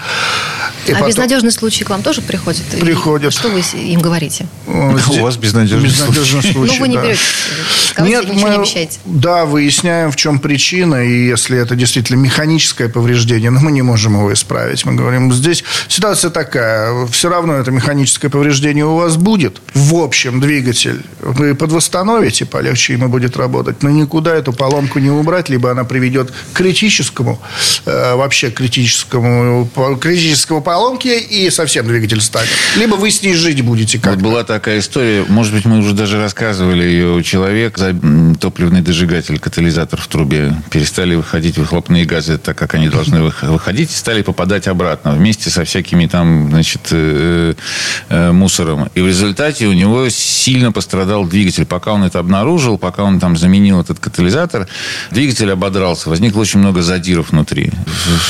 [0.88, 1.10] И а потом...
[1.10, 2.64] безнадежный случай к вам тоже приходит?
[2.80, 3.32] Приходит.
[3.32, 4.48] И что вы им говорите?
[4.66, 6.76] У вас безнадежный, безнадежный случай.
[6.76, 7.04] Ну, вы не да.
[7.04, 7.22] берете.
[8.00, 9.00] Нет, мы, не обещаете.
[9.06, 14.16] Да, выясняем, в чем причина, и если это действительно механическое повреждение, но мы не можем
[14.16, 14.86] его исправить.
[14.86, 19.62] Мы говорим, здесь ситуация такая, все равно это механическое повреждение у вас будет.
[19.74, 25.50] В общем, двигатель вы подвосстановите, полегче ему будет работать, но никуда эту поломку не убрать,
[25.50, 27.40] либо она приведет к критическому,
[27.86, 32.50] э, вообще критическому, критическому поломке, и совсем двигатель станет.
[32.76, 35.94] Либо вы с ней жить будете как Вот была такая история, может быть, мы уже
[35.94, 37.24] даже рассказывали ее.
[37.24, 37.80] Человек
[38.40, 44.22] топливный дожигатель, катализатор в трубе, перестали выходить выхлопные газы так, как они должны выходить, стали
[44.22, 47.54] попадать обратно вместе со всякими там, значит, э,
[48.10, 48.90] э, мусором.
[48.96, 50.10] И в результате у него
[50.42, 51.66] сильно пострадал двигатель.
[51.66, 54.68] Пока он это обнаружил, пока он там заменил этот катализатор,
[55.12, 56.10] двигатель ободрался.
[56.10, 57.72] Возникло очень много задиров внутри.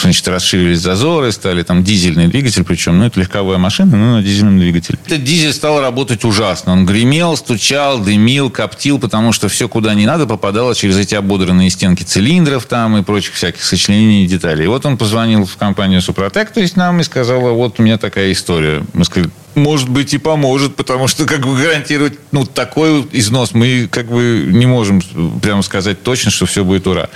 [0.02, 4.60] Значит, расширились зазоры, стали там дизельный двигатель, причем, ну, это легковая машина, но на дизельном
[4.60, 5.00] двигателе.
[5.06, 6.74] Этот дизель стал работать ужасно.
[6.74, 11.70] Он гремел, стучал, дымил, коптил, потому что все, куда не надо, попадало через эти ободранные
[11.70, 14.66] стенки цилиндров там и прочих всяких сочленений и деталей.
[14.66, 17.98] И вот он позвонил в компанию Супротек, то есть нам, и сказал, вот у меня
[17.98, 18.84] такая история.
[18.94, 23.88] Мы сказали, может быть, и поможет, потому что, как бы, гарантировать, ну, такой износ мы,
[23.90, 25.02] как бы, не можем
[25.42, 27.10] прямо сказать точно, что все будет ура.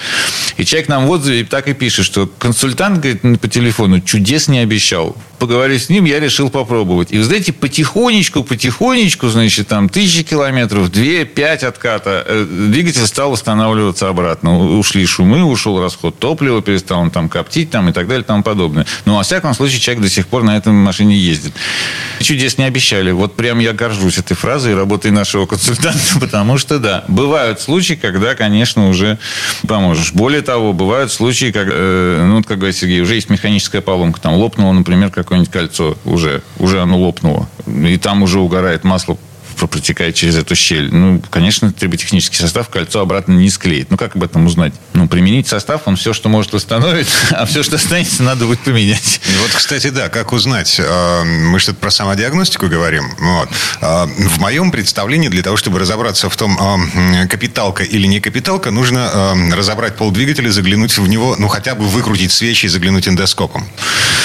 [0.58, 4.60] И человек нам в отзыве так и пишет, что консультант, говорит, по телефону чудес не
[4.60, 5.15] обещал.
[5.38, 7.12] Поговорив с ним, я решил попробовать.
[7.12, 13.32] И, вы знаете, потихонечку, потихонечку, значит, там, тысячи километров, две, пять отката, э, двигатель стал
[13.32, 14.78] восстанавливаться обратно.
[14.78, 18.43] Ушли шумы, ушел расход топлива, перестал он там коптить, там, и так далее, и тому
[18.43, 18.86] подобное.
[19.06, 21.54] Но, во всяком случае, человек до сих пор на этом машине ездит
[22.26, 23.12] чудес не обещали.
[23.12, 27.93] Вот прям я горжусь этой фразой и работой нашего консультанта, потому что, да, бывают случаи,
[27.93, 29.19] когда, конечно, уже
[29.67, 30.13] поможешь.
[30.13, 34.19] Более того, бывают случаи, как, э, ну, как говорит Сергей, уже есть механическая поломка.
[34.19, 35.97] Там лопнуло, например, какое-нибудь кольцо.
[36.05, 37.49] Уже, уже оно лопнуло.
[37.67, 39.17] И там уже угорает масло
[39.55, 40.93] протекает через эту щель.
[40.93, 43.89] Ну, конечно, триботехнический состав кольцо обратно не склеит.
[43.89, 44.73] Ну, как об этом узнать?
[44.93, 49.21] Ну, применить состав, он все, что может восстановить, а все, что останется, надо будет поменять.
[49.41, 50.79] Вот, кстати, да, как узнать?
[50.83, 53.05] А, мы что-то про самодиагностику говорим.
[53.19, 53.49] Вот.
[53.81, 58.71] А, в моем представлении, для того, чтобы разобраться в том, а, капиталка или не капиталка,
[58.71, 63.67] нужно разобрать пол двигателя, заглянуть в него, ну, хотя бы выкрутить свечи и заглянуть эндоскопом.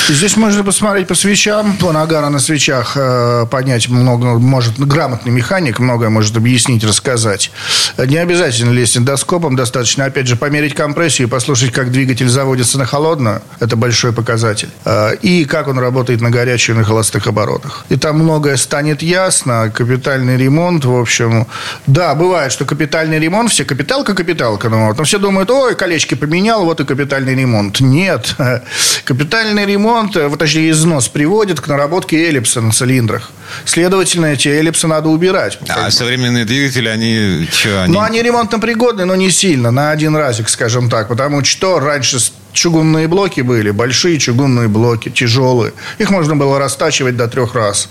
[0.09, 4.79] Здесь можно посмотреть по свечам, по нагара на свечах, э, понять много, может,
[5.21, 7.51] грамотный механик многое может объяснить, рассказать.
[7.99, 12.87] Не обязательно лезть эндоскопом, достаточно, опять же, померить компрессию и послушать, как двигатель заводится на
[12.87, 13.43] холодную.
[13.61, 14.69] Это большой показатель.
[14.85, 17.85] Э, и как он работает на горячую на холостых оборотах.
[17.91, 19.71] И там многое станет ясно.
[19.75, 21.47] Капитальный ремонт, в общем...
[21.87, 24.69] Да, бывает, что капитальный ремонт, все капиталка, капиталка.
[24.69, 27.81] Ну, вот, но все думают, ой, колечки поменял, вот и капитальный ремонт.
[27.81, 28.37] Нет.
[29.05, 33.31] Капитальный ремонт э, точнее, износ приводит к наработке эллипса на цилиндрах.
[33.65, 35.59] Следовательно, эти эллипсы надо убирать.
[35.69, 37.83] А современные двигатели, они что?
[37.83, 37.93] Они...
[37.93, 41.09] Ну, они ремонтно пригодны, но не сильно, на один разик, скажем так.
[41.09, 42.19] Потому что раньше
[42.53, 45.73] чугунные блоки были, большие чугунные блоки, тяжелые.
[45.99, 47.89] Их можно было растачивать до трех раз.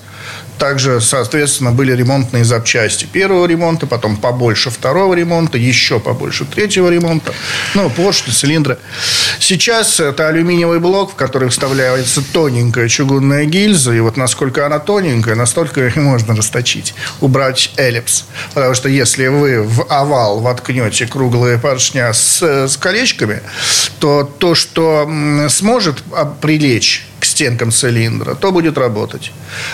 [0.60, 7.34] Также, соответственно, были ремонтные запчасти первого ремонта, потом побольше второго ремонта, еще побольше третьего ремонта.
[7.76, 8.78] Ну, поршни, цилиндры.
[9.40, 13.94] Сейчас это алюминиевый блок, в который вставляется тоненькая чугунная гильза.
[13.94, 16.94] И вот насколько она тоненькая, настолько ее можно расточить.
[17.22, 18.26] Убрать эллипс.
[18.54, 23.42] Потому что если вы в овал воткнете круглые поршня с, с колечками,
[24.00, 25.10] то то, что
[25.50, 26.04] сможет
[26.42, 29.32] прилечь к стенкам цилиндра, то будет работать.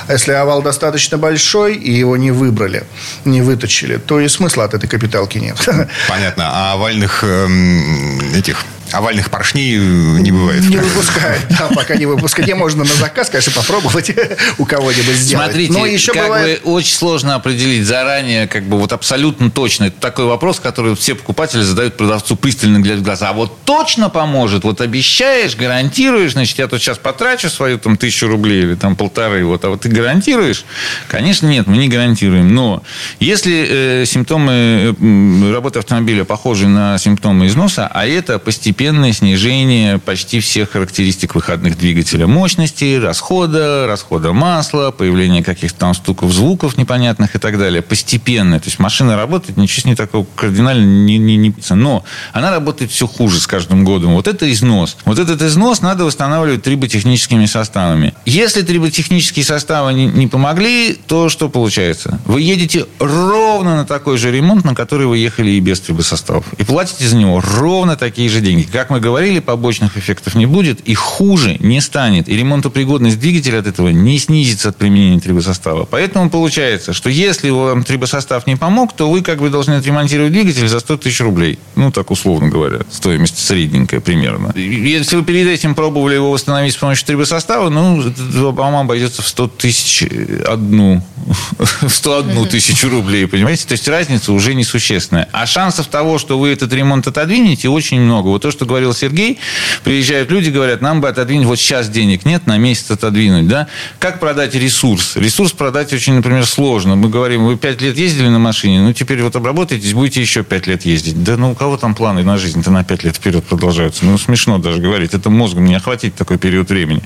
[0.07, 2.83] А если овал достаточно большой, и его не выбрали,
[3.23, 5.57] не выточили, то и смысла от этой капиталки нет.
[6.09, 6.49] Понятно.
[6.51, 10.63] А овальных эм, этих овальных поршней э, не бывает.
[10.63, 11.43] Не выпускают.
[11.49, 12.47] Да, пока не выпускают.
[12.47, 14.11] Не можно на заказ, конечно, попробовать
[14.57, 15.45] у кого-нибудь сделать.
[15.45, 16.63] Смотрите, Но еще как бывает...
[16.63, 19.85] бы очень сложно определить заранее, как бы вот абсолютно точно.
[19.85, 23.29] Это такой вопрос, который все покупатели задают продавцу пристально глядя в глаза.
[23.29, 24.63] А вот точно поможет?
[24.63, 29.45] Вот обещаешь, гарантируешь, значит, я тут сейчас потрачу свою там тысячу рублей или там полторы,
[29.45, 30.63] вот, а вот ты гарантируешь?
[31.07, 32.53] Конечно, нет, мы не гарантируем.
[32.53, 32.83] Но
[33.19, 39.99] если э, симптомы э, работы автомобиля похожи на симптомы износа, а это постепенно постепенное снижение
[39.99, 42.27] почти всех характеристик выходных двигателя.
[42.27, 47.81] Мощности, расхода, расхода масла, появление каких-то там стуков, звуков непонятных и так далее.
[47.81, 48.59] Постепенно.
[48.59, 51.53] То есть машина работает, ничего не такого кардинально не, не, не...
[51.69, 54.13] Но она работает все хуже с каждым годом.
[54.13, 54.97] Вот это износ.
[55.05, 58.13] Вот этот износ надо восстанавливать триботехническими составами.
[58.25, 62.19] Если триботехнические составы не, не помогли, то что получается?
[62.25, 66.45] Вы едете ровно на такой же ремонт, на который вы ехали и без трибосоставов.
[66.57, 68.64] И платите за него ровно такие же деньги.
[68.71, 72.29] Как мы говорили, побочных эффектов не будет, и хуже не станет.
[72.29, 75.85] И ремонтопригодность двигателя от этого не снизится от применения трибосостава.
[75.85, 80.67] Поэтому получается, что если вам трибосостав не помог, то вы как бы должны отремонтировать двигатель
[80.67, 81.59] за 100 тысяч рублей.
[81.75, 82.79] Ну, так условно говоря.
[82.91, 84.53] Стоимость средненькая примерно.
[84.55, 88.03] Если вы перед этим пробовали его восстановить с помощью трибосостава, ну,
[88.51, 90.03] вам обойдется в 100 тысяч
[90.47, 91.03] одну,
[91.57, 93.67] в 101 тысячу рублей, понимаете?
[93.67, 95.27] То есть разница уже несущественная.
[95.31, 98.27] А шансов того, что вы этот ремонт отодвинете, очень много.
[98.27, 99.37] Вот то, что говорил Сергей,
[99.83, 103.67] приезжают люди, говорят, нам бы отодвинуть, вот сейчас денег нет, на месяц отодвинуть, да?
[103.99, 105.15] Как продать ресурс?
[105.15, 106.95] Ресурс продать очень, например, сложно.
[106.95, 110.67] Мы говорим, вы 5 лет ездили на машине, ну, теперь вот обработаетесь, будете еще 5
[110.67, 111.23] лет ездить.
[111.23, 114.05] Да ну, у кого там планы на жизнь-то на 5 лет вперед продолжаются?
[114.05, 115.13] Ну, смешно даже говорить.
[115.13, 117.01] Это мозгом не охватить такой период времени.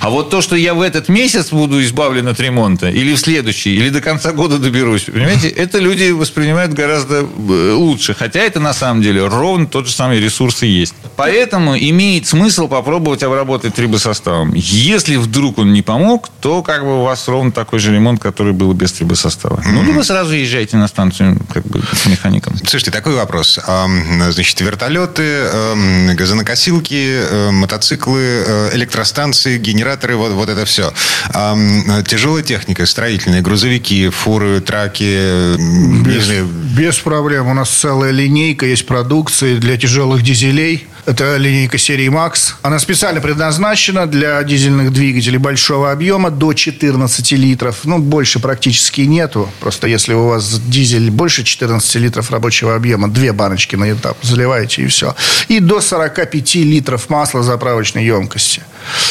[0.00, 3.74] А вот то, что я в этот месяц буду избавлен от ремонта, или в следующий,
[3.74, 8.14] или до конца года доберусь, понимаете, это люди воспринимают гораздо э, лучше.
[8.14, 10.93] Хотя это на самом деле ровно тот же самый ресурс и есть.
[11.16, 14.52] Поэтому имеет смысл попробовать обработать трибосоставом.
[14.54, 18.52] Если вдруг он не помог, то как бы у вас ровно такой же ремонт, который
[18.52, 19.62] был без трибосостава.
[19.64, 22.56] Ну, либо сразу езжайте на станцию как бы с механиком.
[22.56, 23.60] Слушайте, такой вопрос.
[24.30, 25.44] Значит, вертолеты,
[26.14, 30.92] газонокосилки, мотоциклы, э, электростанции, генераторы, вот, вот это все.
[32.06, 35.56] Тяжелая техника, строительные, грузовики, фуры, траки.
[36.02, 37.46] Без, без проблем.
[37.48, 40.83] У нас целая линейка есть продукции для тяжелых дизелей.
[41.06, 42.54] Это линейка серии Max.
[42.62, 47.80] Она специально предназначена для дизельных двигателей большого объема до 14 литров.
[47.84, 49.50] Ну, больше практически нету.
[49.60, 54.82] Просто если у вас дизель больше 14 литров рабочего объема, две баночки на этап заливаете
[54.82, 55.14] и все.
[55.48, 58.62] И до 45 литров масла заправочной емкости.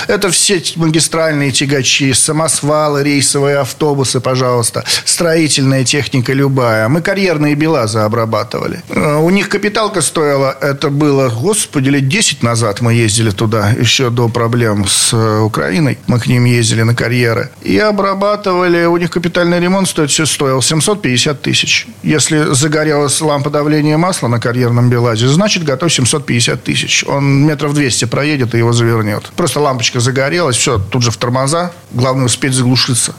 [0.07, 6.87] Это все магистральные тягачи, самосвалы, рейсовые автобусы, пожалуйста, строительная техника любая.
[6.89, 8.81] Мы карьерные БелАЗы обрабатывали.
[8.89, 14.09] Э, у них капиталка стоила, это было, господи, лет 10 назад мы ездили туда, еще
[14.09, 15.97] до проблем с э, Украиной.
[16.07, 17.49] Мы к ним ездили на карьеры.
[17.61, 21.87] И обрабатывали, у них капитальный ремонт стоит, все стоил 750 тысяч.
[22.03, 27.03] Если загорелась лампа давления масла на карьерном БелАЗе, значит, готов 750 тысяч.
[27.07, 29.31] Он метров 200 проедет и его завернет.
[29.35, 31.71] Просто лампочка загорелась, все, тут же в тормоза.
[31.91, 33.13] Главное успеть заглушиться.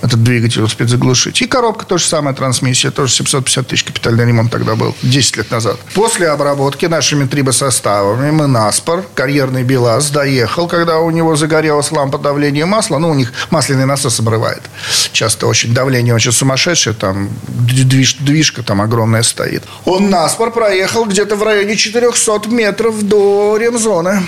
[0.00, 1.40] Этот двигатель успеть заглушить.
[1.42, 5.78] И коробка тоже самая, трансмиссия, тоже 750 тысяч капитальный ремонт тогда был, 10 лет назад.
[5.94, 12.66] После обработки нашими трибосоставами мы наспор, карьерный БелАЗ, доехал, когда у него загорелась лампа давления
[12.66, 14.62] масла, ну, у них масляный насос обрывает.
[15.12, 19.62] Часто очень давление очень сумасшедшее, там движ, движка там огромная стоит.
[19.84, 24.22] Он наспор проехал где-то в районе 400 метров до ремзоны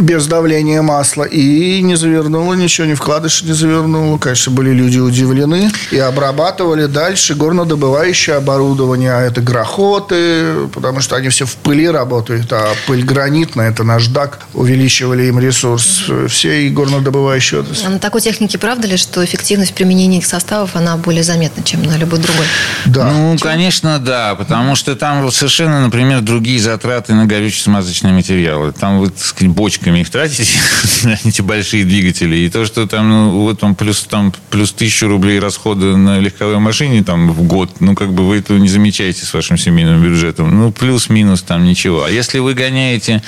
[0.00, 1.24] без давления масла.
[1.24, 4.18] И не завернула ничего, ни вкладыш не завернула.
[4.18, 5.70] Конечно, были люди удивлены.
[5.90, 9.12] И обрабатывали дальше горнодобывающее оборудование.
[9.12, 12.52] А это грохоты, потому что они все в пыли работают.
[12.52, 14.40] А пыль гранитная, это наждак.
[14.54, 17.86] Увеличивали им ресурс всей горнодобывающей отрасли.
[17.86, 21.82] А на такой технике правда ли, что эффективность применения их составов, она более заметна, чем
[21.82, 22.46] на любой другой?
[22.86, 23.10] Да.
[23.10, 24.34] Ну, конечно, да.
[24.34, 28.72] Потому что там совершенно, например, другие затраты на горюче-смазочные материалы.
[28.72, 30.46] Там, вы, так сказать, бочками их тратите
[31.04, 32.36] на эти большие двигатели.
[32.36, 36.58] И то, что там, ну, вот там плюс, там плюс тысячу рублей расхода на легковой
[36.58, 40.54] машине там в год, ну, как бы вы этого не замечаете с вашим семейным бюджетом.
[40.54, 42.04] Ну, плюс-минус там ничего.
[42.04, 43.22] А если вы гоняете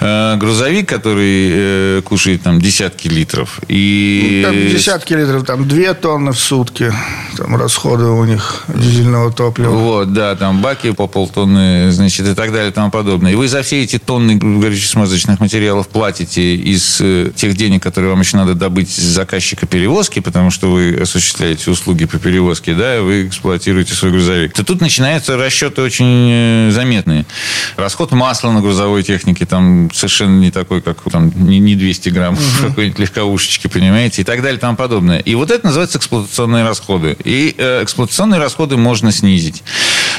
[0.00, 4.42] э, грузовик, который э, кушает там десятки литров, и...
[4.44, 6.92] Ну, там десятки литров, там две тонны в сутки,
[7.36, 9.70] там расходы у них дизельного топлива.
[9.70, 13.32] Вот, да, там баки по полтонны, значит, и так далее, и тому подобное.
[13.32, 18.10] И вы за все эти тонны горюче-смазочных материалов материалов платите из э, тех денег, которые
[18.10, 23.00] вам еще надо добыть с заказчика перевозки, потому что вы осуществляете услуги по перевозке, да,
[23.00, 27.24] вы эксплуатируете свой грузовик, то тут начинаются расчеты очень э, заметные.
[27.76, 32.42] Расход масла на грузовой технике там совершенно не такой, как там не 200 грамм угу.
[32.70, 35.20] какой-нибудь легковушечки, понимаете, и так далее и тому подобное.
[35.20, 37.16] И вот это называется эксплуатационные расходы.
[37.22, 39.62] И э, эксплуатационные расходы можно снизить.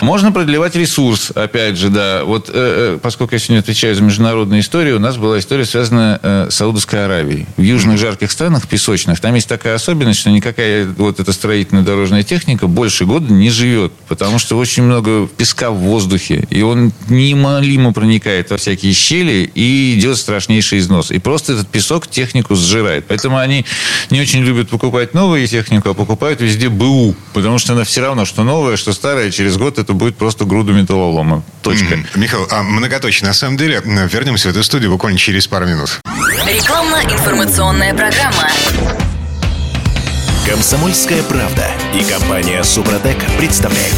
[0.02, 2.24] Можно продлевать ресурс, опять же, да.
[2.24, 6.20] Вот, э, э, поскольку я сегодня отвечаю за международную историю, у нас была история, связанная
[6.22, 7.46] э, с Саудовской Аравией.
[7.58, 12.24] В южных жарких странах, песочных, там есть такая особенность, что никакая вот эта строительная дорожная
[12.24, 17.94] техника больше года не живет, потому что очень много песка в воздухе, и он неумолимо
[17.94, 21.12] проникает во всякие щели и идет страшнейший износ.
[21.12, 23.06] И просто этот песок технику сжирает.
[23.08, 23.66] Поэтому они
[24.10, 28.26] не очень любят покупать новую технику, а покупают везде БУ, потому что она все равно,
[28.26, 31.44] что новая, что старая, через год это будет просто груду металлолома.
[31.62, 31.94] Точка.
[31.96, 33.28] М, Михаил, а многоточие.
[33.28, 36.00] На самом деле, вернемся в эту студию буквально через пару минут.
[36.46, 38.50] Рекламно-информационная программа.
[40.48, 43.96] Комсомольская правда и компания Супротек представляют.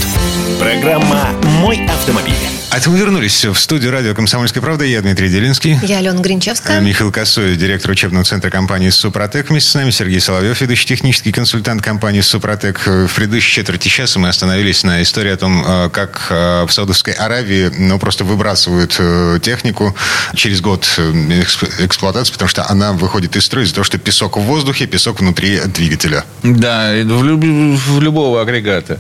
[0.60, 2.57] Программа «Мой автомобиль».
[2.78, 4.86] А это мы вернулись в студию радио «Комсомольская правда».
[4.86, 5.80] Я Дмитрий Делинский.
[5.82, 6.80] Я Алена А, Гринчевская.
[6.80, 9.50] Михаил Косой, директор учебного центра компании «Супротек».
[9.50, 12.86] Вместе с нами Сергей Соловьев, ведущий технический консультант компании «Супротек».
[12.86, 17.14] В предыдущей четверти часа мы остановились на истории о том, э, как э, в Саудовской
[17.14, 19.96] Аравии ну, просто выбрасывают э, технику
[20.36, 24.42] через год эксп- эксплуатации, потому что она выходит из строя из-за того, что песок в
[24.42, 26.26] воздухе, песок внутри двигателя.
[26.44, 29.00] Да, в, люб- в любого агрегата.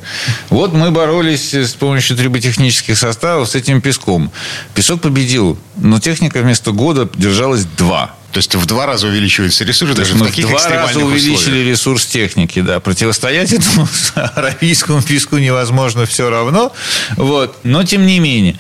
[0.49, 4.31] Вот мы боролись с помощью триботехнических составов с этим песком.
[4.73, 8.15] Песок победил, но техника вместо года держалась два.
[8.31, 10.99] То есть в два раза увеличивается ресурс То даже в мы в таких два раза
[10.99, 11.67] увеличили условиях.
[11.67, 12.79] ресурс техники, да.
[12.79, 16.73] Противостоять этому аравийскому песку невозможно все равно.
[17.15, 17.57] Вот.
[17.63, 18.57] Но тем не менее.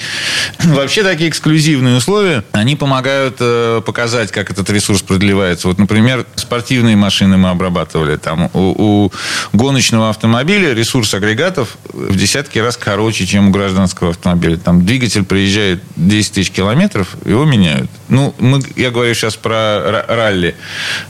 [0.63, 5.67] Вообще такие эксклюзивные условия, они помогают э, показать, как этот ресурс продлевается.
[5.67, 8.15] Вот, например, спортивные машины мы обрабатывали.
[8.17, 9.11] Там у, у
[9.53, 14.57] гоночного автомобиля ресурс агрегатов в десятки раз короче, чем у гражданского автомобиля.
[14.57, 17.89] Там двигатель проезжает 10 тысяч километров, его меняют.
[18.09, 19.66] Ну, мы, я говорю сейчас про
[20.07, 20.55] ралли,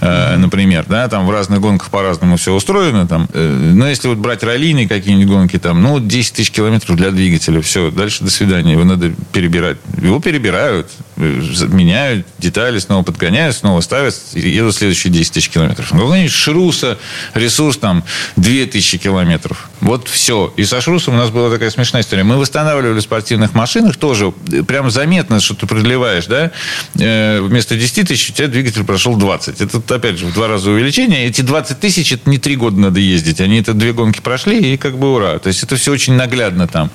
[0.01, 4.17] э, например, да, там в разных гонках по-разному все устроено, там, э, но если вот
[4.17, 8.73] брать раллийные какие-нибудь гонки, там, ну, 10 тысяч километров для двигателя, все, дальше до свидания,
[8.73, 9.77] его надо перебирать.
[10.01, 10.87] Его перебирают,
[11.18, 15.91] меняют детали, снова подгоняют, снова ставят, едут следующие 10 тысяч километров.
[15.91, 16.97] Ну, какой-нибудь Шруса,
[17.34, 18.03] ресурс там
[18.36, 19.70] 2000 километров.
[19.82, 20.53] Вот все.
[20.57, 22.24] И со Шрусом у нас была такая смешная история.
[22.24, 24.32] Мы восстанавливали в спортивных машинах тоже,
[24.68, 26.51] прям заметно, что ты продлеваешь, да,
[26.99, 29.61] Э, вместо 10 тысяч у тебя двигатель прошел 20.
[29.61, 31.26] Это, опять же, в два раза увеличение.
[31.26, 33.41] Эти 20 тысяч, это не три года надо ездить.
[33.41, 35.39] Они это две гонки прошли, и как бы ура.
[35.39, 36.91] То есть, это все очень наглядно там.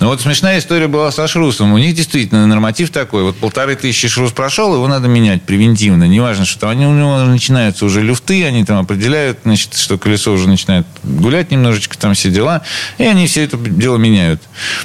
[0.00, 1.72] Но вот смешная история была со Шрусом.
[1.72, 3.22] У них действительно норматив такой.
[3.22, 6.04] Вот полторы тысячи Шрус прошел, его надо менять превентивно.
[6.04, 10.32] Неважно, что там они, у него начинаются уже люфты, они там определяют, значит, что колесо
[10.32, 12.60] уже начинает гулять немножечко, там все дела.
[12.98, 14.42] И они все это дело меняют.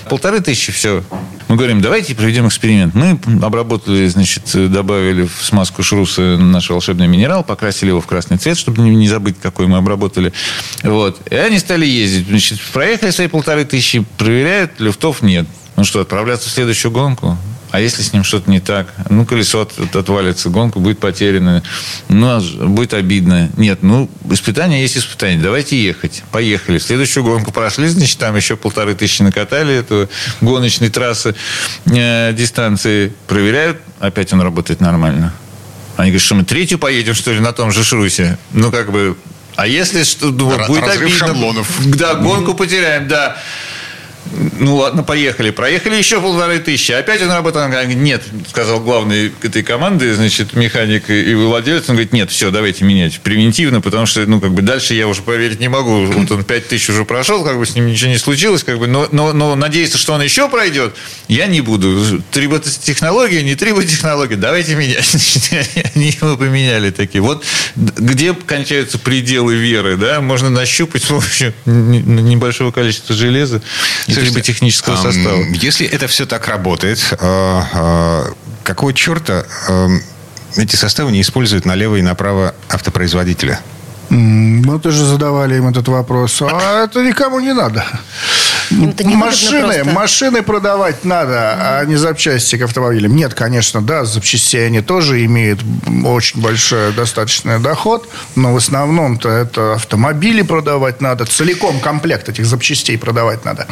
[0.09, 1.03] Полторы тысячи, все.
[1.49, 2.95] Мы говорим, давайте проведем эксперимент.
[2.95, 8.57] Мы обработали, значит, добавили в смазку шруса наш волшебный минерал, покрасили его в красный цвет,
[8.57, 10.31] чтобы не забыть, какой мы обработали.
[10.83, 11.19] Вот.
[11.29, 12.29] И они стали ездить.
[12.29, 15.47] Значит, проехали свои полторы тысячи, проверяют, люфтов нет.
[15.75, 17.37] Ну что, отправляться в следующую гонку?
[17.71, 18.93] А если с ним что-то не так?
[19.09, 21.61] Ну, колесо от- от- отвалится, гонка будет потеряна.
[22.07, 23.49] Ну, а будет обидно.
[23.57, 25.39] Нет, ну, испытание есть испытание.
[25.39, 26.23] Давайте ехать.
[26.31, 26.79] Поехали.
[26.79, 30.09] Следующую гонку прошли, значит, там еще полторы тысячи накатали эту
[30.41, 31.35] гоночной трассы,
[31.85, 33.13] э, дистанции.
[33.27, 35.33] Проверяют, опять он работает нормально.
[35.95, 38.37] Они говорят, что мы третью поедем, что ли, на том же шрусе?
[38.51, 39.15] Ну, как бы...
[39.55, 41.09] А если что, вот Ра- будет обидно.
[41.09, 41.67] шаблонов.
[41.97, 43.37] Да, гонку потеряем, да.
[44.59, 45.49] Ну ладно, поехали.
[45.49, 46.91] Проехали еще полторы тысячи.
[46.91, 47.67] Опять он работал.
[47.67, 51.89] Нет, сказал главный этой команды, значит, механик и владелец.
[51.89, 55.21] Он говорит, нет, все, давайте менять превентивно, потому что, ну, как бы дальше я уже
[55.21, 56.05] поверить не могу.
[56.05, 58.87] Вот он пять тысяч уже прошел, как бы с ним ничего не случилось, как бы,
[58.87, 60.95] но, но, но надеяться, что он еще пройдет,
[61.27, 62.21] я не буду.
[62.31, 65.51] Триботехнология, не триботехнология, давайте менять.
[65.95, 67.21] Они его поменяли такие.
[67.21, 67.43] Вот
[67.75, 73.61] где кончаются пределы веры, да, можно нащупать с помощью небольшого количества железа
[74.19, 75.43] Слушайте, триботехнического ам, состава.
[75.53, 78.23] Если это все так работает, э, э,
[78.63, 79.87] какого черта э,
[80.57, 83.59] эти составы не используют налево и направо автопроизводителя?
[84.09, 86.41] Мы тоже задавали им этот вопрос.
[86.41, 87.85] А это никому не надо.
[88.71, 93.15] Машины, машины продавать надо, а не запчасти к автомобилям.
[93.15, 95.59] Нет, конечно, да, запчастей они тоже имеют
[96.05, 102.97] очень большой достаточный доход, но в основном-то это автомобили продавать надо, целиком комплект этих запчастей
[102.97, 103.67] продавать надо,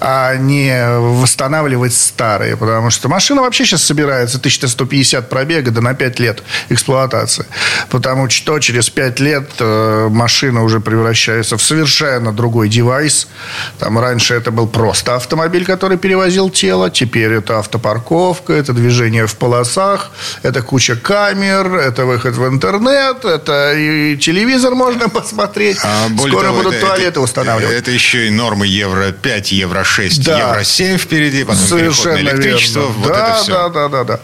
[0.00, 6.20] а не восстанавливать старые, потому что машина вообще сейчас собирается 1150 пробега, да на 5
[6.20, 7.46] лет эксплуатации,
[7.90, 13.28] потому что через 5 лет э, машина уже превращается в совершенно другой девайс,
[13.78, 16.90] там раньше это был просто автомобиль, который перевозил тело.
[16.90, 20.10] Теперь это автопарковка, это движение в полосах,
[20.42, 25.78] это куча камер, это выход в интернет, это и телевизор можно посмотреть.
[25.84, 27.74] А, Скоро того, будут это- туалеты это, устанавливать.
[27.76, 30.38] Это еще и нормы Евро 5, Евро 6, Да.
[30.38, 32.80] Евро 7 впереди, потом переход на Совершенно электричество.
[32.80, 32.94] верно.
[32.98, 33.52] Вот да, это все.
[33.52, 34.20] да, да, да, да.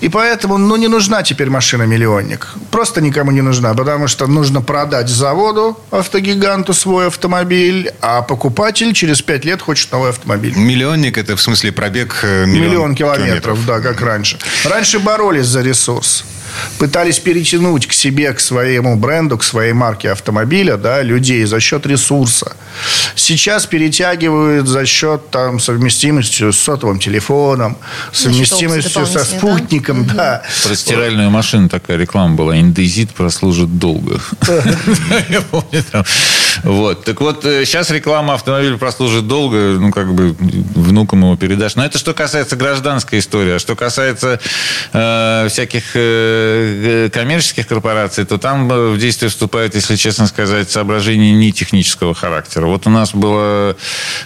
[0.00, 2.48] И поэтому, ну, не нужна теперь машина-миллионник.
[2.72, 9.22] Просто никому не нужна, потому что нужно продать заводу, автогиганту, свой автомобиль, а покупатель через
[9.22, 10.54] пять лет хочет новый автомобиль.
[10.56, 14.38] Миллионник это в смысле пробег э, миллион, Миллион километров, да, как раньше.
[14.64, 16.24] Раньше боролись за ресурс.
[16.78, 21.86] Пытались перетянуть к себе, к своему бренду, к своей марке автомобиля, да, людей за счет
[21.86, 22.56] ресурса.
[23.14, 27.76] Сейчас перетягивают за счет там, совместимостью с сотовым телефоном,
[28.12, 29.38] совместимостью со дополнительные, да?
[29.38, 30.42] спутником, да.
[30.64, 32.58] Про стиральную машину такая реклама была.
[32.58, 34.20] Индезит прослужит долго.
[35.28, 36.04] Я помню там.
[36.62, 37.04] Вот.
[37.04, 41.76] Так вот, сейчас реклама автомобиля прослужит долго, ну, как бы внукам его передашь.
[41.76, 43.54] Но это что касается гражданской истории.
[43.54, 44.40] А что касается
[44.92, 46.49] э, всяких э,
[47.12, 52.66] коммерческих корпораций, то там э, в действие вступают, если честно сказать, соображения не технического характера.
[52.66, 53.74] Вот у нас была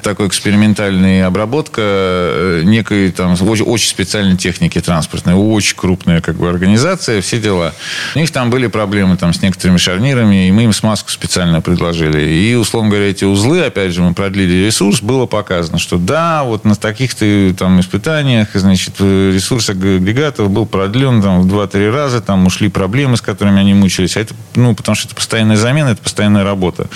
[0.03, 6.49] такой экспериментальная обработка э, некой там очень, очень специальной техники транспортной, очень крупная как бы
[6.49, 7.75] организация, все дела.
[8.14, 12.22] У них там были проблемы там с некоторыми шарнирами, и мы им смазку специально предложили.
[12.22, 16.64] И, условно говоря, эти узлы, опять же, мы продлили ресурс, было показано, что да, вот
[16.64, 22.68] на таких-то там испытаниях, значит, ресурс агрегатов был продлен там в 2-3 раза, там ушли
[22.68, 24.16] проблемы, с которыми они мучились.
[24.16, 26.88] А это, ну, потому что это постоянная замена, это постоянная работа,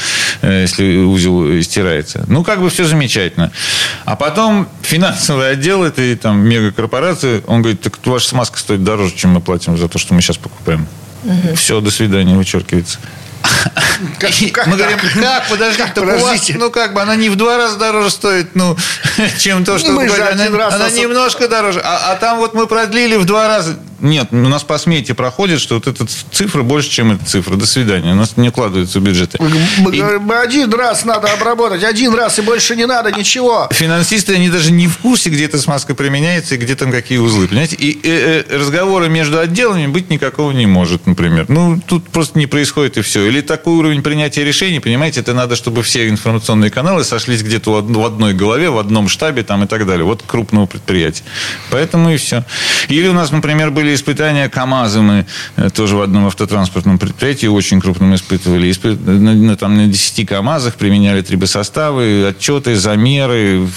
[0.43, 2.25] э, если узел стирается.
[2.29, 3.51] Ну, как бы все замечательно.
[4.05, 9.31] А потом финансовый отдел этой там мегакорпорации, он говорит, так ваша смазка стоит дороже, чем
[9.31, 10.87] мы платим за то, что мы сейчас покупаем.
[11.57, 12.99] Все, до свидания, вычеркивается.
[14.19, 14.89] Как- как мы так?
[14.89, 18.11] говорим, как, подожди, так у вас, ну как бы, она не в два раза дороже
[18.11, 18.77] стоит, ну,
[19.39, 21.81] чем то, что Мы вы один она, раз она нас- немножко дороже.
[21.85, 23.77] А, а там вот мы продлили в два раза.
[24.01, 27.57] Нет, у нас по смете проходит, что вот эта цифра больше, чем эта цифра.
[27.57, 28.13] До свидания.
[28.13, 29.39] У нас не укладывается в бюджеты.
[29.93, 33.69] И один раз надо обработать, один раз и больше не надо ничего.
[33.73, 37.49] Финансисты, они даже не в курсе, где эта смазка применяется и где там какие узлы,
[37.49, 37.77] понимаете?
[37.77, 41.47] И э, э, разговора между отделами быть никакого не может, например.
[41.49, 43.27] Ну, тут просто не происходит и все.
[43.27, 48.05] Или такой уровень принятия решений, понимаете, это надо, чтобы все информационные каналы сошлись где-то в
[48.05, 50.05] одной голове, в одном штабе там и так далее.
[50.05, 51.25] Вот крупного предприятия.
[51.71, 52.45] Поэтому и все.
[52.89, 55.27] Или у нас, например, были испытания КАМАЗа, мы
[55.57, 58.71] э, тоже в одном автотранспортном предприятии очень крупном испытывали.
[58.71, 63.69] Испы- на, там, на 10 КАМАЗах применяли трибосоставы, отчеты, замеры,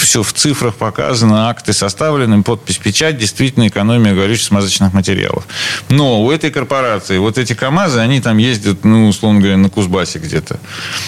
[0.00, 5.46] все в цифрах показано, акты составлены, подпись, печать, действительно экономия горюче-смазочных материалов.
[5.88, 10.18] Но у этой корпорации вот эти КАМАЗы, они там ездят, ну, условно говоря, на Кузбассе
[10.18, 10.58] где-то.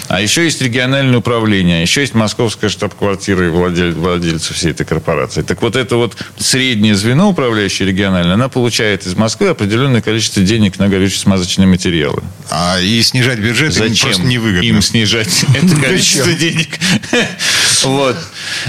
[0.09, 4.85] А еще есть региональное управление, а еще есть московская штаб-квартира и владель, владельцы всей этой
[4.85, 5.43] корпорации.
[5.43, 10.79] Так вот это вот среднее звено управляющее региональное, она получает из Москвы определенное количество денег
[10.79, 12.23] на горюче-смазочные материалы.
[12.51, 14.67] А и снижать бюджет им Зачем просто невыгодно.
[14.67, 16.69] им снижать это количество денег?
[17.83, 18.17] Вот.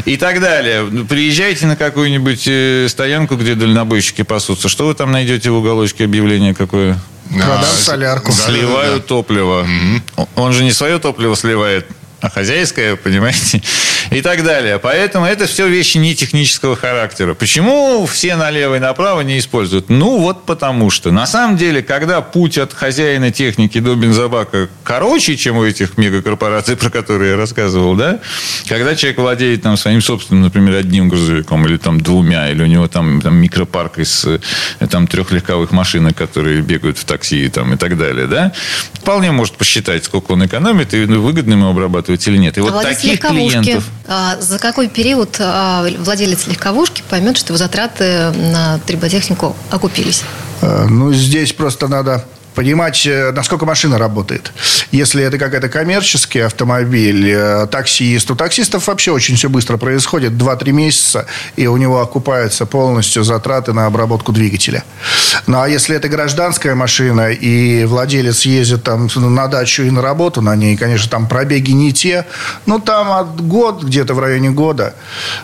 [0.06, 0.86] И так далее.
[1.08, 4.70] Приезжайте на какую-нибудь э, стоянку, где дальнобойщики пасутся.
[4.70, 6.98] Что вы там найдете в уголочке объявление какое?
[7.30, 8.32] Продам солярку.
[8.32, 9.68] Сливаю топливо.
[10.36, 11.86] Он же не свое топливо сливает,
[12.22, 13.62] а хозяйское, понимаете?
[14.14, 14.78] И так далее.
[14.78, 17.34] Поэтому это все вещи не технического характера.
[17.34, 19.90] Почему все налево и направо не используют?
[19.90, 21.12] Ну, вот потому что.
[21.12, 26.78] На самом деле, когда путь от хозяина техники до бензобака короче, чем у этих мегакорпораций,
[26.78, 28.20] про которые я рассказывал, да?
[28.68, 32.88] Когда человек владеет там, своим собственным, например, одним грузовиком или там двумя, или у него
[32.88, 34.40] там, там микропарк из э,
[34.90, 38.54] там, трех легковых машинок, которые бегают в такси там, и так далее, да?
[38.94, 42.58] Вполне может посчитать, сколько он экономит, и выгодно ему обрабатывать или нет.
[42.58, 43.84] И А вот таких клиентов...
[44.08, 50.24] а, за какой период а, владелец легковушки поймет, что его затраты на триботехнику окупились?
[50.62, 54.54] Э, Ну, здесь просто надо понимать, э, насколько машина работает.
[54.92, 60.34] Если это какая-то коммерческий автомобиль, э, таксист, у таксистов вообще очень все быстро происходит.
[60.34, 61.26] 2-3 месяца,
[61.56, 64.84] и у него окупаются полностью затраты на обработку двигателя.
[65.48, 70.42] Ну, а если это гражданская машина, и владелец ездит там на дачу и на работу
[70.42, 72.26] на ней, конечно, там пробеги не те,
[72.66, 74.94] ну, там от год, где-то в районе года,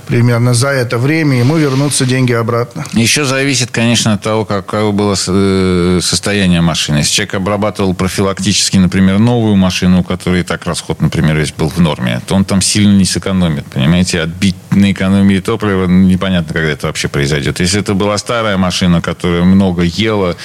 [0.08, 2.86] примерно за это время, ему вернутся деньги обратно.
[2.94, 6.99] Еще зависит, конечно, от того, какое было э, состояние машины.
[7.00, 11.70] Если человек обрабатывал профилактически, например, новую машину, у которой и так расход, например, весь был
[11.70, 13.66] в норме, то он там сильно не сэкономит.
[13.66, 17.60] Понимаете, отбить на экономии топлива, ну, непонятно, когда это вообще произойдет.
[17.60, 20.36] Если это была старая машина, которая много ела,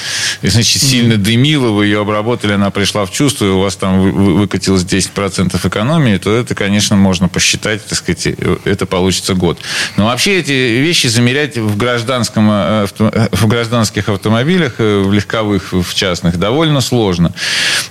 [0.42, 4.00] и, значит, сильно дымила, вы ее обработали, она пришла в чувство, и у вас там
[4.00, 8.26] выкатилось 10% экономии, то это, конечно, можно посчитать, так сказать,
[8.64, 9.58] это получится год.
[9.96, 12.86] Но вообще эти вещи замерять в, гражданском, э,
[13.32, 17.32] в гражданских автомобилях, э, в легковых, в частных, довольно сложно.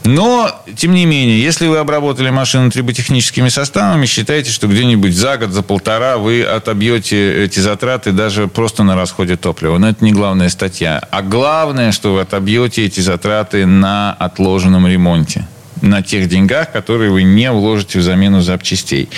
[0.03, 5.49] Но, тем не менее, если вы обработали машину триботехническими составами, считайте, что где-нибудь за год,
[5.49, 9.79] за полтора вы отобьете эти затраты даже просто на расходе топлива.
[9.79, 11.01] Но это не главная статья.
[11.09, 15.47] А главное, что вы отобьете эти затраты на отложенном ремонте
[15.81, 19.09] на тех деньгах, которые вы не вложите в замену запчастей.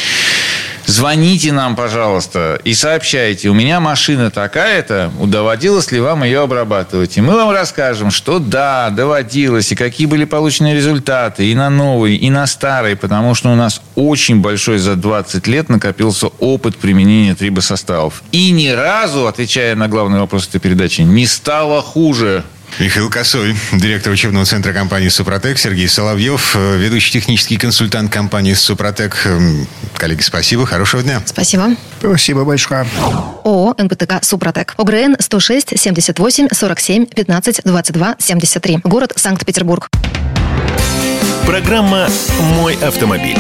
[0.88, 7.18] Звоните нам, пожалуйста, и сообщайте, у меня машина такая-то, доводилось ли вам ее обрабатывать.
[7.18, 12.18] И мы вам расскажем, что да, доводилось, и какие были получены результаты и на новые,
[12.18, 17.36] и на старые, потому что у нас очень большой за 20 лет накопился опыт применения
[17.36, 18.22] трибосоставов.
[18.32, 22.44] И ни разу, отвечая на главный вопрос этой передачи, не стало хуже.
[22.80, 29.18] Михаил Косой, директор учебного центра компании «Супротек», Сергей Соловьев, э, ведущий технический консультант компании «Супротек».
[29.98, 31.22] Коллеги, спасибо, хорошего дня.
[31.26, 31.76] Спасибо.
[32.00, 32.86] Спасибо большое.
[33.44, 34.74] ООО «НПТК Супротек».
[34.78, 38.80] ОГРН 106 78 47 15 22 73.
[38.84, 39.88] Город Санкт-Петербург.
[41.46, 42.10] Программа
[42.58, 43.38] «Мой автомобиль».